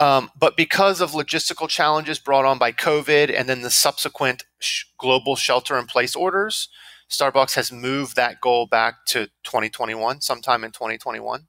Um, 0.00 0.28
but 0.36 0.56
because 0.56 1.00
of 1.00 1.12
logistical 1.12 1.68
challenges 1.68 2.18
brought 2.18 2.44
on 2.44 2.58
by 2.58 2.72
COVID 2.72 3.32
and 3.32 3.48
then 3.48 3.62
the 3.62 3.70
subsequent 3.70 4.42
sh- 4.58 4.86
global 4.98 5.36
shelter 5.36 5.78
in 5.78 5.86
place 5.86 6.16
orders, 6.16 6.68
Starbucks 7.08 7.54
has 7.54 7.70
moved 7.70 8.16
that 8.16 8.40
goal 8.40 8.66
back 8.66 9.06
to 9.06 9.26
2021, 9.44 10.20
sometime 10.20 10.64
in 10.64 10.72
2021. 10.72 11.46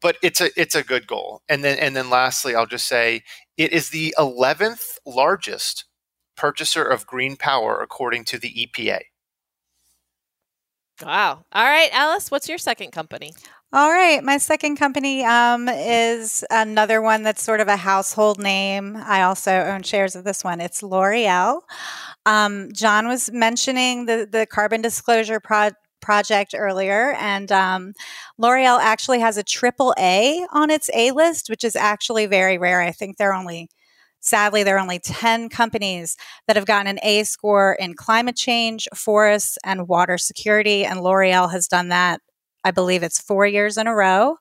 But 0.00 0.16
it's 0.22 0.40
a 0.40 0.48
it's 0.58 0.76
a 0.76 0.82
good 0.82 1.06
goal. 1.08 1.42
And 1.48 1.62
then 1.62 1.76
and 1.78 1.94
then 1.94 2.08
lastly, 2.08 2.54
I'll 2.54 2.66
just 2.66 2.86
say 2.86 3.22
it 3.58 3.72
is 3.72 3.90
the 3.90 4.14
11th 4.16 4.98
largest 5.04 5.84
purchaser 6.36 6.84
of 6.84 7.06
green 7.06 7.36
power 7.36 7.80
according 7.80 8.24
to 8.26 8.38
the 8.38 8.66
EPA. 8.66 9.00
Wow. 11.04 11.44
All 11.52 11.64
right, 11.64 11.90
Alyce, 11.92 12.30
what's 12.30 12.48
your 12.48 12.58
second 12.58 12.90
company? 12.92 13.32
All 13.72 13.90
right, 13.90 14.22
my 14.22 14.36
second 14.38 14.76
company 14.76 15.24
um, 15.24 15.68
is 15.68 16.44
another 16.50 17.00
one 17.00 17.22
that's 17.22 17.42
sort 17.42 17.60
of 17.60 17.68
a 17.68 17.76
household 17.76 18.38
name. 18.40 18.96
I 18.96 19.22
also 19.22 19.52
own 19.52 19.82
shares 19.82 20.16
of 20.16 20.24
this 20.24 20.42
one. 20.42 20.60
It's 20.60 20.82
L'Oreal. 20.82 21.60
Um, 22.26 22.70
John 22.72 23.06
was 23.08 23.30
mentioning 23.32 24.06
the 24.06 24.28
the 24.30 24.46
carbon 24.46 24.82
disclosure 24.82 25.40
pro- 25.40 25.70
project 26.02 26.54
earlier, 26.56 27.12
and 27.12 27.50
um, 27.52 27.92
L'Oreal 28.38 28.80
actually 28.80 29.20
has 29.20 29.36
a 29.36 29.44
triple 29.44 29.94
A 29.98 30.44
on 30.52 30.70
its 30.70 30.90
A 30.92 31.12
list, 31.12 31.48
which 31.48 31.64
is 31.64 31.76
actually 31.76 32.26
very 32.26 32.58
rare. 32.58 32.82
I 32.82 32.90
think 32.90 33.16
they're 33.16 33.34
only 33.34 33.68
Sadly, 34.20 34.62
there 34.62 34.76
are 34.76 34.80
only 34.80 34.98
10 34.98 35.48
companies 35.48 36.16
that 36.46 36.56
have 36.56 36.66
gotten 36.66 36.86
an 36.86 36.98
A 37.02 37.24
score 37.24 37.76
in 37.80 37.94
climate 37.94 38.36
change, 38.36 38.86
forests, 38.94 39.58
and 39.64 39.88
water 39.88 40.18
security. 40.18 40.84
And 40.84 41.00
L'Oreal 41.00 41.50
has 41.50 41.66
done 41.66 41.88
that, 41.88 42.20
I 42.62 42.70
believe 42.70 43.02
it's 43.02 43.20
four 43.20 43.46
years 43.46 43.78
in 43.78 43.86
a 43.86 43.94
row. 43.94 44.36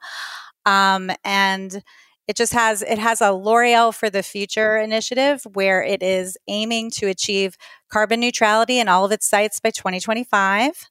Um, 0.65 1.11
and 1.23 1.81
it 2.27 2.35
just 2.35 2.53
has 2.53 2.83
it 2.83 2.99
has 2.99 3.21
a 3.21 3.31
L'Oreal 3.31 3.95
for 3.95 4.09
the 4.09 4.21
Future 4.21 4.77
initiative 4.77 5.41
where 5.53 5.81
it 5.81 6.03
is 6.03 6.37
aiming 6.47 6.91
to 6.91 7.07
achieve 7.07 7.57
carbon 7.89 8.19
neutrality 8.19 8.79
in 8.79 8.87
all 8.87 9.05
of 9.05 9.11
its 9.11 9.27
sites 9.27 9.59
by 9.59 9.71
2025. 9.71 10.87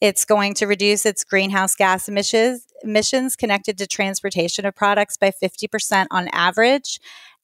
It's 0.00 0.24
going 0.24 0.54
to 0.54 0.66
reduce 0.66 1.04
its 1.04 1.24
greenhouse 1.24 1.74
gas 1.74 2.08
emissions 2.08 2.66
emissions 2.82 3.36
connected 3.36 3.76
to 3.78 3.86
transportation 3.86 4.64
of 4.64 4.74
products 4.74 5.16
by 5.16 5.30
50% 5.30 6.06
on 6.10 6.28
average 6.32 6.98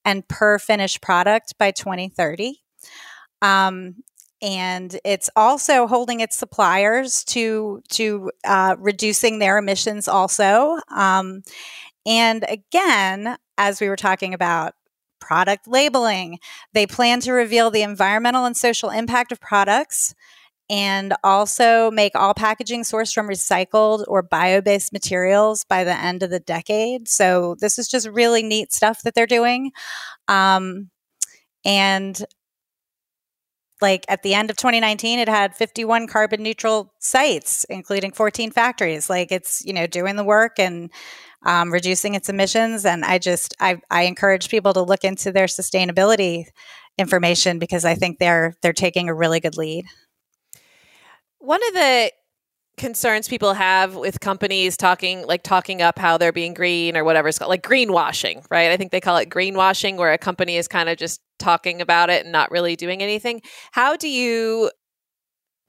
and 0.06 0.26
per 0.28 0.58
finished 0.58 1.02
product 1.02 1.58
by 1.58 1.72
2030. 1.72 2.62
Um, 3.42 3.96
and 4.40 4.98
it's 5.04 5.28
also 5.34 5.86
holding 5.86 6.20
its 6.20 6.38
suppliers 6.38 7.24
to 7.24 7.82
to 7.90 8.30
uh, 8.44 8.76
reducing 8.78 9.38
their 9.38 9.58
emissions 9.58 10.08
also. 10.08 10.78
Um, 10.94 11.42
and 12.06 12.44
again, 12.48 13.36
as 13.58 13.80
we 13.80 13.88
were 13.88 13.96
talking 13.96 14.32
about 14.32 14.74
product 15.20 15.66
labeling, 15.66 16.38
they 16.72 16.86
plan 16.86 17.20
to 17.20 17.32
reveal 17.32 17.70
the 17.70 17.82
environmental 17.82 18.44
and 18.44 18.56
social 18.56 18.90
impact 18.90 19.32
of 19.32 19.40
products 19.40 20.14
and 20.68 21.14
also 21.22 21.90
make 21.90 22.14
all 22.14 22.34
packaging 22.34 22.82
sourced 22.82 23.14
from 23.14 23.28
recycled 23.28 24.04
or 24.08 24.22
bio 24.22 24.60
based 24.60 24.92
materials 24.92 25.64
by 25.64 25.84
the 25.84 25.96
end 25.96 26.22
of 26.22 26.30
the 26.30 26.40
decade. 26.40 27.08
So, 27.08 27.56
this 27.60 27.78
is 27.78 27.88
just 27.88 28.08
really 28.08 28.42
neat 28.42 28.72
stuff 28.72 29.02
that 29.02 29.14
they're 29.14 29.26
doing. 29.26 29.72
Um, 30.28 30.90
and 31.64 32.24
like 33.82 34.04
at 34.08 34.22
the 34.22 34.34
end 34.34 34.50
of 34.50 34.56
2019 34.56 35.18
it 35.18 35.28
had 35.28 35.54
51 35.54 36.06
carbon 36.06 36.42
neutral 36.42 36.92
sites 36.98 37.64
including 37.64 38.12
14 38.12 38.50
factories 38.50 39.10
like 39.10 39.30
it's 39.30 39.64
you 39.64 39.72
know 39.72 39.86
doing 39.86 40.16
the 40.16 40.24
work 40.24 40.58
and 40.58 40.90
um, 41.44 41.72
reducing 41.72 42.14
its 42.14 42.28
emissions 42.28 42.84
and 42.84 43.04
i 43.04 43.18
just 43.18 43.54
I, 43.60 43.78
I 43.90 44.02
encourage 44.02 44.48
people 44.48 44.72
to 44.72 44.82
look 44.82 45.04
into 45.04 45.32
their 45.32 45.46
sustainability 45.46 46.44
information 46.98 47.58
because 47.58 47.84
i 47.84 47.94
think 47.94 48.18
they're 48.18 48.54
they're 48.62 48.72
taking 48.72 49.08
a 49.08 49.14
really 49.14 49.40
good 49.40 49.56
lead 49.56 49.84
one 51.46 51.60
of 51.68 51.74
the 51.74 52.10
concerns 52.76 53.28
people 53.28 53.54
have 53.54 53.94
with 53.94 54.20
companies 54.20 54.76
talking 54.76 55.24
like 55.26 55.42
talking 55.42 55.80
up 55.80 55.98
how 55.98 56.18
they're 56.18 56.32
being 56.32 56.52
green 56.52 56.94
or 56.96 57.04
whatever 57.04 57.28
it's 57.28 57.38
called 57.38 57.48
like 57.48 57.62
greenwashing 57.62 58.44
right? 58.50 58.70
I 58.70 58.76
think 58.76 58.92
they 58.92 59.00
call 59.00 59.16
it 59.16 59.30
greenwashing 59.30 59.96
where 59.96 60.12
a 60.12 60.18
company 60.18 60.56
is 60.56 60.68
kind 60.68 60.88
of 60.88 60.98
just 60.98 61.20
talking 61.38 61.80
about 61.80 62.10
it 62.10 62.24
and 62.24 62.32
not 62.32 62.50
really 62.50 62.76
doing 62.76 63.02
anything. 63.02 63.40
How 63.72 63.96
do 63.96 64.08
you 64.08 64.70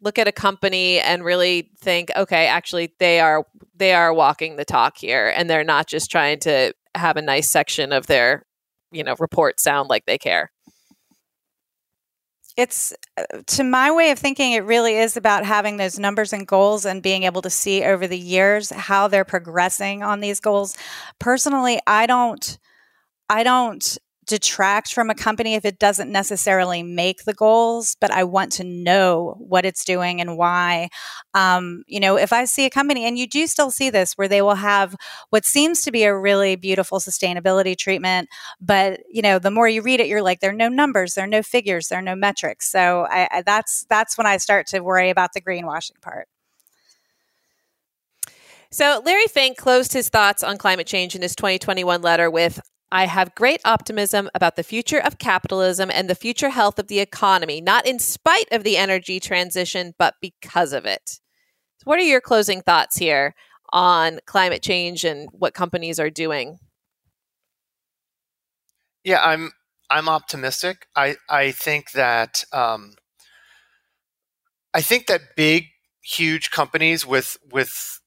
look 0.02 0.20
at 0.20 0.28
a 0.28 0.32
company 0.32 1.00
and 1.00 1.24
really 1.24 1.72
think 1.80 2.12
okay 2.18 2.48
actually 2.48 2.94
they 3.00 3.20
are 3.20 3.46
they 3.76 3.94
are 3.94 4.14
walking 4.14 4.56
the 4.56 4.66
talk 4.66 4.98
here 4.98 5.34
and 5.36 5.50
they're 5.50 5.64
not 5.64 5.88
just 5.88 6.12
trying 6.12 6.40
to 6.40 6.74
have 6.96 7.18
a 7.18 7.22
nice 7.22 7.50
section 7.50 7.92
of 7.94 8.08
their 8.08 8.46
you 8.92 9.04
know 9.04 9.16
report 9.20 9.60
sound 9.60 9.90
like 9.90 10.06
they 10.06 10.18
care 10.18 10.52
it's 12.58 12.94
uh, 13.18 13.24
to 13.46 13.64
my 13.64 13.92
way 13.92 14.12
of 14.12 14.20
thinking 14.20 14.54
it 14.54 14.66
really 14.66 14.98
is 14.98 15.16
about 15.16 15.46
having 15.46 15.78
those 15.78 16.00
numbers 16.00 16.34
and 16.34 16.48
goals 16.48 16.86
and 16.86 17.04
being 17.04 17.24
able 17.24 17.42
to 17.44 17.50
see 17.50 17.84
over 17.84 18.08
the 18.08 18.18
years 18.18 18.72
how 18.72 19.08
they're 19.08 19.24
progressing 19.26 20.04
on 20.04 20.20
these 20.20 20.40
goals. 20.40 20.76
Personally 21.20 21.80
i 21.88 22.06
don't 22.06 22.58
i 23.30 23.44
don't 23.44 23.98
detract 24.28 24.94
from 24.94 25.10
a 25.10 25.16
company 25.16 25.56
if 25.56 25.66
it 25.66 25.80
doesn't 25.80 26.12
necessarily 26.12 26.84
make 26.84 27.24
the 27.24 27.34
goals, 27.34 27.96
but 28.00 28.12
I 28.12 28.26
want 28.26 28.52
to 28.54 28.64
know 28.64 29.36
what 29.40 29.66
it's 29.66 29.86
doing 29.86 30.22
and 30.22 30.38
why. 30.38 30.90
Um, 31.34 31.84
you 31.88 32.00
know, 32.00 32.18
if 32.18 32.34
I 32.34 32.46
see 32.46 32.66
a 32.66 32.70
company, 32.70 33.06
and 33.06 33.18
you 33.18 33.28
do 33.28 33.48
still 33.48 33.72
see 33.72 33.90
this, 33.90 34.14
where 34.14 34.28
they 34.28 34.42
will 34.42 34.56
have 34.56 34.96
what 35.30 35.46
seems 35.46 35.82
to 35.84 35.92
be 35.92 36.04
a 36.04 36.18
really 36.18 36.56
beautiful 36.56 37.00
sustainability 37.00 37.78
treatment, 37.78 38.30
but 38.60 39.00
you 39.10 39.22
know, 39.22 39.40
the 39.40 39.52
more 39.52 39.68
you 39.68 39.82
read 39.82 40.00
it, 40.00 40.08
you're 40.08 40.22
like, 40.22 40.42
there 40.42 40.52
are 40.52 40.54
no 40.54 40.70
numbers, 40.70 41.14
there 41.14 41.24
are 41.24 41.28
no 41.28 41.42
figures, 41.42 41.88
there 41.88 42.00
are 42.00 42.04
no 42.04 42.16
metrics. 42.16 42.70
So 42.70 43.08
I, 43.10 43.28
I, 43.32 43.42
that's 43.42 43.86
that's 43.90 44.18
when 44.18 44.28
I 44.28 44.38
start 44.38 44.68
to 44.68 44.82
worry 44.82 45.10
about 45.10 45.32
the 45.34 45.42
greenwashing 45.42 46.02
part. 46.02 46.28
So, 48.70 49.02
Larry 49.06 49.28
Fink 49.28 49.58
closed 49.58 49.94
his 49.94 50.10
thoughts 50.10 50.44
on 50.44 50.58
climate 50.58 50.88
change 50.88 51.16
in 51.16 51.22
his 51.22 51.36
2021 51.36 52.02
letter 52.02 52.30
with 52.30 52.60
I 52.92 53.06
have 53.06 53.36
great 53.36 53.60
optimism 53.66 54.30
about 54.34 54.56
the 54.56 54.64
future 54.64 55.00
of 55.00 55.18
capitalism 55.18 55.92
and 55.94 56.10
the 56.10 56.16
future 56.16 56.50
health 56.50 56.80
of 56.80 56.88
the 56.88 57.00
economy, 57.00 57.60
not 57.60 57.86
in 57.86 58.00
spite 58.00 58.48
of 58.52 58.64
the 58.64 58.78
energy 58.78 59.20
transition, 59.20 59.94
but 59.98 60.16
because 60.22 60.72
of 60.72 60.86
it. 60.86 61.20
So 61.80 61.84
what 61.84 62.00
are 62.00 62.04
your 62.04 62.22
closing 62.22 62.62
thoughts 62.62 62.98
here 62.98 63.36
on 63.74 64.20
climate 64.26 64.62
change 64.62 65.04
and 65.04 65.30
what 65.32 65.54
companies 65.54 66.00
are 66.00 66.10
doing? 66.10 66.60
Yeah, 69.04 69.22
I'm 69.22 69.52
I'm 69.90 70.08
optimistic. 70.08 70.88
I 70.96 71.18
I 71.30 71.52
think 71.52 71.92
that 71.92 72.46
um, 72.54 72.96
I 74.74 74.82
think 74.82 75.08
that 75.08 75.36
big, 75.36 75.66
huge 76.02 76.52
companies 76.52 77.06
with 77.06 77.38
with 77.52 78.00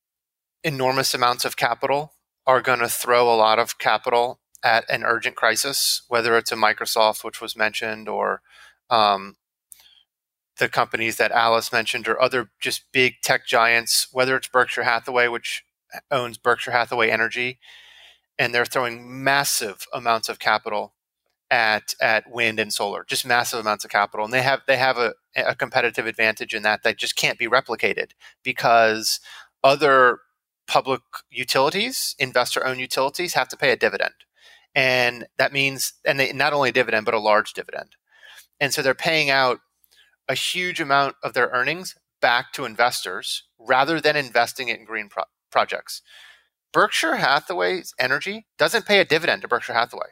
enormous 0.64 1.14
amounts 1.14 1.44
of 1.44 1.56
capital 1.56 2.14
are 2.46 2.60
going 2.62 2.80
to 2.80 2.88
throw 2.88 3.32
a 3.32 3.36
lot 3.36 3.58
of 3.58 3.78
capital 3.78 4.40
at 4.62 4.88
an 4.90 5.04
urgent 5.04 5.36
crisis, 5.36 6.02
whether 6.08 6.36
it's 6.36 6.52
a 6.52 6.56
Microsoft, 6.56 7.24
which 7.24 7.40
was 7.40 7.56
mentioned, 7.56 8.08
or 8.08 8.42
um, 8.90 9.36
the 10.58 10.68
companies 10.68 11.16
that 11.16 11.32
Alyce 11.32 11.72
mentioned, 11.72 12.08
or 12.08 12.20
other 12.20 12.50
just 12.60 12.82
big 12.92 13.14
tech 13.22 13.46
giants, 13.46 14.08
whether 14.12 14.36
it's 14.36 14.48
Berkshire 14.48 14.84
Hathaway, 14.84 15.28
which 15.28 15.64
owns 16.10 16.38
Berkshire 16.38 16.72
Hathaway 16.72 17.10
Energy, 17.10 17.58
and 18.38 18.54
they're 18.54 18.64
throwing 18.64 19.22
massive 19.24 19.86
amounts 19.92 20.28
of 20.28 20.38
capital 20.38 20.94
at 21.50 21.94
at 22.00 22.30
wind 22.30 22.60
and 22.60 22.72
solar, 22.72 23.04
just 23.04 23.26
massive 23.26 23.60
amounts 23.60 23.84
of 23.84 23.90
capital, 23.90 24.24
and 24.24 24.34
they 24.34 24.42
have 24.42 24.60
they 24.66 24.76
have 24.76 24.98
a, 24.98 25.14
a 25.36 25.54
competitive 25.54 26.06
advantage 26.06 26.54
in 26.54 26.62
that 26.62 26.82
that 26.82 26.98
just 26.98 27.16
can't 27.16 27.38
be 27.38 27.48
replicated 27.48 28.10
because 28.42 29.20
other 29.64 30.20
public 30.68 31.02
utilities, 31.30 32.14
investor 32.18 32.64
owned 32.64 32.80
utilities, 32.80 33.34
have 33.34 33.48
to 33.48 33.56
pay 33.56 33.72
a 33.72 33.76
dividend 33.76 34.14
and 34.74 35.26
that 35.38 35.52
means 35.52 35.94
and 36.04 36.18
they, 36.18 36.33
not 36.33 36.52
only 36.52 36.70
a 36.70 36.72
dividend 36.72 37.04
but 37.04 37.14
a 37.14 37.20
large 37.20 37.52
dividend. 37.52 37.96
And 38.61 38.72
so 38.72 38.83
they're 38.83 38.94
paying 38.94 39.30
out 39.30 39.61
a 40.28 40.35
huge 40.35 40.80
amount 40.80 41.16
of 41.22 41.35
their 41.35 41.48
earnings 41.48 41.96
back 42.20 42.52
to 42.52 42.64
investors 42.64 43.44
rather 43.59 44.00
than 44.00 44.16
investing 44.16 44.68
it 44.68 44.78
in 44.78 44.85
green 44.85 45.09
pro- 45.09 45.24
projects. 45.50 46.02
Berkshire 46.72 47.16
hathaway's 47.16 47.94
energy 47.98 48.46
doesn't 48.59 48.87
pay 48.87 49.00
a 49.00 49.04
dividend 49.04 49.42
to 49.42 49.48
berkshire 49.48 49.74
hathaway. 49.74 50.11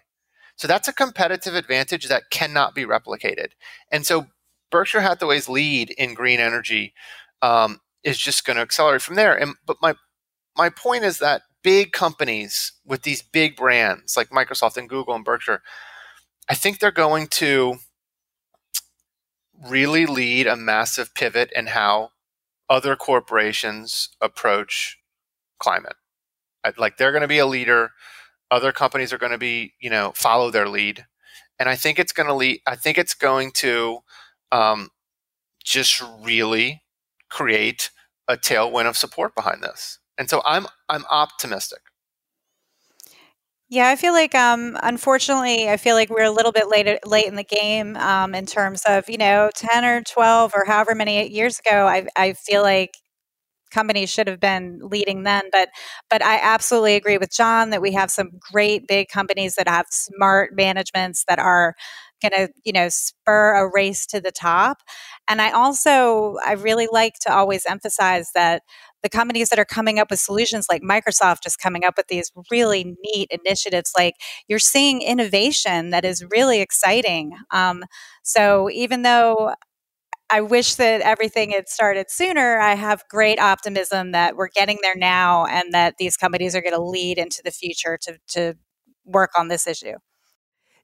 So 0.56 0.66
that's 0.66 0.88
a 0.88 0.92
competitive 0.92 1.54
advantage 1.54 2.08
that 2.08 2.30
cannot 2.30 2.74
be 2.74 2.84
replicated. 2.84 3.50
And 3.92 4.04
so 4.04 4.26
berkshire 4.70 5.02
hathaway's 5.02 5.48
lead 5.48 5.90
in 5.90 6.14
green 6.14 6.40
energy 6.40 6.94
um, 7.42 7.80
is 8.02 8.18
just 8.18 8.44
going 8.44 8.56
to 8.56 8.62
accelerate 8.62 9.02
from 9.02 9.14
there. 9.14 9.36
And 9.36 9.54
but 9.64 9.76
my 9.80 9.94
my 10.56 10.68
point 10.68 11.04
is 11.04 11.18
that 11.18 11.42
big 11.62 11.92
companies 11.92 12.72
with 12.84 13.02
these 13.02 13.22
big 13.22 13.56
brands 13.56 14.16
like 14.16 14.30
Microsoft 14.30 14.76
and 14.76 14.88
Google 14.88 15.14
and 15.14 15.24
Berkshire, 15.24 15.62
I 16.48 16.54
think 16.54 16.78
they're 16.78 16.90
going 16.90 17.26
to 17.28 17.76
really 19.68 20.06
lead 20.06 20.46
a 20.46 20.56
massive 20.56 21.14
pivot 21.14 21.50
in 21.54 21.66
how 21.66 22.10
other 22.70 22.96
corporations 22.96 24.10
approach 24.20 24.98
climate. 25.58 25.96
Like 26.76 26.96
they're 26.96 27.12
going 27.12 27.22
to 27.22 27.28
be 27.28 27.38
a 27.38 27.46
leader, 27.46 27.92
other 28.50 28.72
companies 28.72 29.12
are 29.12 29.18
going 29.18 29.32
to 29.32 29.38
be, 29.38 29.74
you 29.80 29.90
know, 29.90 30.12
follow 30.14 30.50
their 30.50 30.68
lead, 30.68 31.06
and 31.58 31.68
I 31.68 31.76
think 31.76 31.98
it's 31.98 32.12
going 32.12 32.28
to 32.28 32.34
lead. 32.34 32.60
I 32.66 32.76
think 32.76 32.98
it's 32.98 33.14
going 33.14 33.52
to 33.52 34.00
um, 34.52 34.90
just 35.64 36.02
really 36.22 36.82
create 37.30 37.90
a 38.26 38.36
tailwind 38.36 38.86
of 38.86 38.96
support 38.96 39.34
behind 39.34 39.62
this. 39.62 39.98
And 40.18 40.28
so 40.28 40.42
I'm 40.44 40.66
I'm 40.88 41.04
optimistic. 41.10 41.80
Yeah, 43.70 43.88
I 43.88 43.96
feel 43.96 44.14
like 44.14 44.34
um, 44.34 44.78
unfortunately, 44.82 45.68
I 45.68 45.76
feel 45.76 45.94
like 45.94 46.08
we're 46.08 46.22
a 46.22 46.30
little 46.30 46.52
bit 46.52 46.68
late 46.68 46.88
late 47.06 47.26
in 47.26 47.34
the 47.34 47.44
game 47.44 47.96
um, 47.96 48.34
in 48.34 48.46
terms 48.46 48.82
of 48.86 49.08
you 49.10 49.18
know 49.18 49.50
ten 49.54 49.84
or 49.84 50.02
twelve 50.02 50.52
or 50.54 50.64
however 50.64 50.94
many 50.94 51.28
years 51.28 51.58
ago. 51.58 51.86
I 51.86 52.06
I 52.16 52.32
feel 52.32 52.62
like 52.62 52.96
companies 53.70 54.10
should 54.10 54.26
have 54.26 54.40
been 54.40 54.80
leading 54.82 55.22
then 55.22 55.44
but 55.52 55.68
but 56.10 56.22
i 56.24 56.38
absolutely 56.42 56.94
agree 56.96 57.18
with 57.18 57.30
john 57.30 57.70
that 57.70 57.82
we 57.82 57.92
have 57.92 58.10
some 58.10 58.30
great 58.52 58.86
big 58.86 59.08
companies 59.08 59.54
that 59.54 59.68
have 59.68 59.86
smart 59.90 60.54
managements 60.54 61.24
that 61.28 61.38
are 61.38 61.74
going 62.20 62.32
to 62.32 62.52
you 62.64 62.72
know 62.72 62.88
spur 62.88 63.54
a 63.54 63.70
race 63.72 64.06
to 64.06 64.20
the 64.20 64.32
top 64.32 64.78
and 65.28 65.40
i 65.40 65.50
also 65.50 66.36
i 66.44 66.52
really 66.52 66.88
like 66.90 67.14
to 67.20 67.32
always 67.32 67.64
emphasize 67.68 68.30
that 68.34 68.62
the 69.02 69.08
companies 69.08 69.48
that 69.50 69.58
are 69.58 69.64
coming 69.64 69.98
up 69.98 70.10
with 70.10 70.18
solutions 70.18 70.66
like 70.68 70.82
Microsoft 70.82 71.46
is 71.46 71.56
coming 71.56 71.84
up 71.84 71.94
with 71.96 72.08
these 72.08 72.32
really 72.50 72.96
neat 73.04 73.30
initiatives. 73.30 73.92
Like 73.96 74.14
you're 74.48 74.58
seeing 74.58 75.02
innovation 75.02 75.90
that 75.90 76.04
is 76.04 76.24
really 76.32 76.60
exciting. 76.60 77.32
Um, 77.52 77.84
so 78.24 78.68
even 78.70 79.02
though 79.02 79.54
I 80.30 80.42
wish 80.42 80.74
that 80.74 81.00
everything 81.00 81.50
had 81.50 81.68
started 81.68 82.10
sooner. 82.10 82.58
I 82.58 82.74
have 82.74 83.04
great 83.08 83.38
optimism 83.38 84.12
that 84.12 84.36
we're 84.36 84.48
getting 84.48 84.78
there 84.82 84.96
now 84.96 85.46
and 85.46 85.72
that 85.72 85.94
these 85.98 86.16
companies 86.16 86.54
are 86.54 86.60
going 86.60 86.74
to 86.74 86.82
lead 86.82 87.18
into 87.18 87.40
the 87.42 87.50
future 87.50 87.98
to, 88.02 88.18
to 88.28 88.54
work 89.04 89.30
on 89.38 89.48
this 89.48 89.66
issue. 89.66 89.94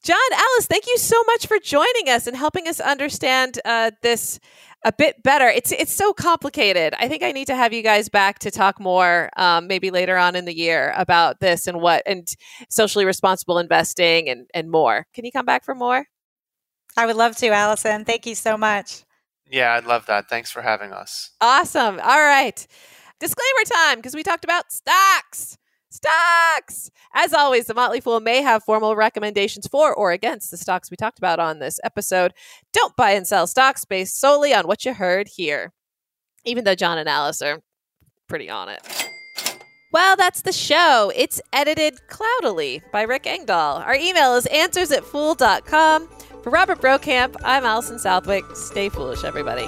John, 0.02 0.18
Alyce, 0.32 0.66
thank 0.66 0.86
you 0.86 0.98
so 0.98 1.22
much 1.24 1.46
for 1.46 1.58
joining 1.58 2.10
us 2.10 2.26
and 2.26 2.36
helping 2.36 2.68
us 2.68 2.78
understand 2.78 3.58
uh, 3.64 3.90
this 4.02 4.38
a 4.84 4.92
bit 4.92 5.22
better. 5.22 5.48
It's 5.48 5.72
it's 5.72 5.94
so 5.94 6.12
complicated. 6.12 6.94
I 6.98 7.08
think 7.08 7.22
I 7.22 7.32
need 7.32 7.46
to 7.46 7.56
have 7.56 7.72
you 7.72 7.82
guys 7.82 8.10
back 8.10 8.38
to 8.40 8.50
talk 8.50 8.78
more, 8.78 9.30
um, 9.38 9.66
maybe 9.66 9.90
later 9.90 10.18
on 10.18 10.36
in 10.36 10.44
the 10.44 10.54
year 10.54 10.92
about 10.94 11.40
this 11.40 11.66
and 11.66 11.80
what 11.80 12.02
and 12.04 12.28
socially 12.68 13.06
responsible 13.06 13.58
investing 13.58 14.28
and 14.28 14.46
and 14.52 14.70
more. 14.70 15.06
Can 15.14 15.24
you 15.24 15.32
come 15.32 15.46
back 15.46 15.64
for 15.64 15.74
more? 15.74 16.04
I 16.98 17.06
would 17.06 17.16
love 17.16 17.34
to, 17.36 17.48
Allison. 17.48 18.04
Thank 18.04 18.26
you 18.26 18.34
so 18.34 18.58
much. 18.58 19.03
Yeah, 19.50 19.74
I'd 19.74 19.84
love 19.86 20.06
that. 20.06 20.28
Thanks 20.28 20.50
for 20.50 20.62
having 20.62 20.92
us. 20.92 21.30
Awesome. 21.40 22.00
All 22.00 22.22
right. 22.22 22.66
Disclaimer 23.20 23.64
time 23.72 23.96
because 23.98 24.14
we 24.14 24.22
talked 24.22 24.44
about 24.44 24.72
stocks. 24.72 25.56
Stocks! 25.94 26.90
As 27.14 27.32
always, 27.32 27.66
the 27.66 27.74
Motley 27.74 28.00
Fool 28.00 28.18
may 28.18 28.42
have 28.42 28.64
formal 28.64 28.96
recommendations 28.96 29.68
for 29.68 29.94
or 29.94 30.10
against 30.10 30.50
the 30.50 30.56
stocks 30.56 30.90
we 30.90 30.96
talked 30.96 31.18
about 31.18 31.38
on 31.38 31.60
this 31.60 31.78
episode. 31.84 32.32
Don't 32.72 32.96
buy 32.96 33.12
and 33.12 33.24
sell 33.24 33.46
stocks 33.46 33.84
based 33.84 34.18
solely 34.20 34.52
on 34.52 34.66
what 34.66 34.84
you 34.84 34.94
heard 34.94 35.28
here, 35.28 35.72
even 36.44 36.64
though 36.64 36.74
John 36.74 36.98
and 36.98 37.08
Alyce 37.08 37.42
are 37.42 37.60
pretty 38.28 38.50
on 38.50 38.68
it. 38.70 38.80
Well, 39.92 40.16
that's 40.16 40.42
the 40.42 40.52
show. 40.52 41.12
It's 41.14 41.40
edited 41.52 41.94
cloudily 42.08 42.82
by 42.90 43.02
Rick 43.02 43.28
Engdahl. 43.28 43.76
Our 43.76 43.94
email 43.94 44.34
is 44.34 44.46
answers 44.46 44.90
at 44.90 45.04
fool.com. 45.04 46.08
For 46.44 46.50
Robert 46.50 46.82
Brokamp, 46.82 47.36
I'm 47.42 47.64
Allison 47.64 47.98
Southwick. 47.98 48.44
Stay 48.54 48.90
foolish, 48.90 49.24
everybody. 49.24 49.64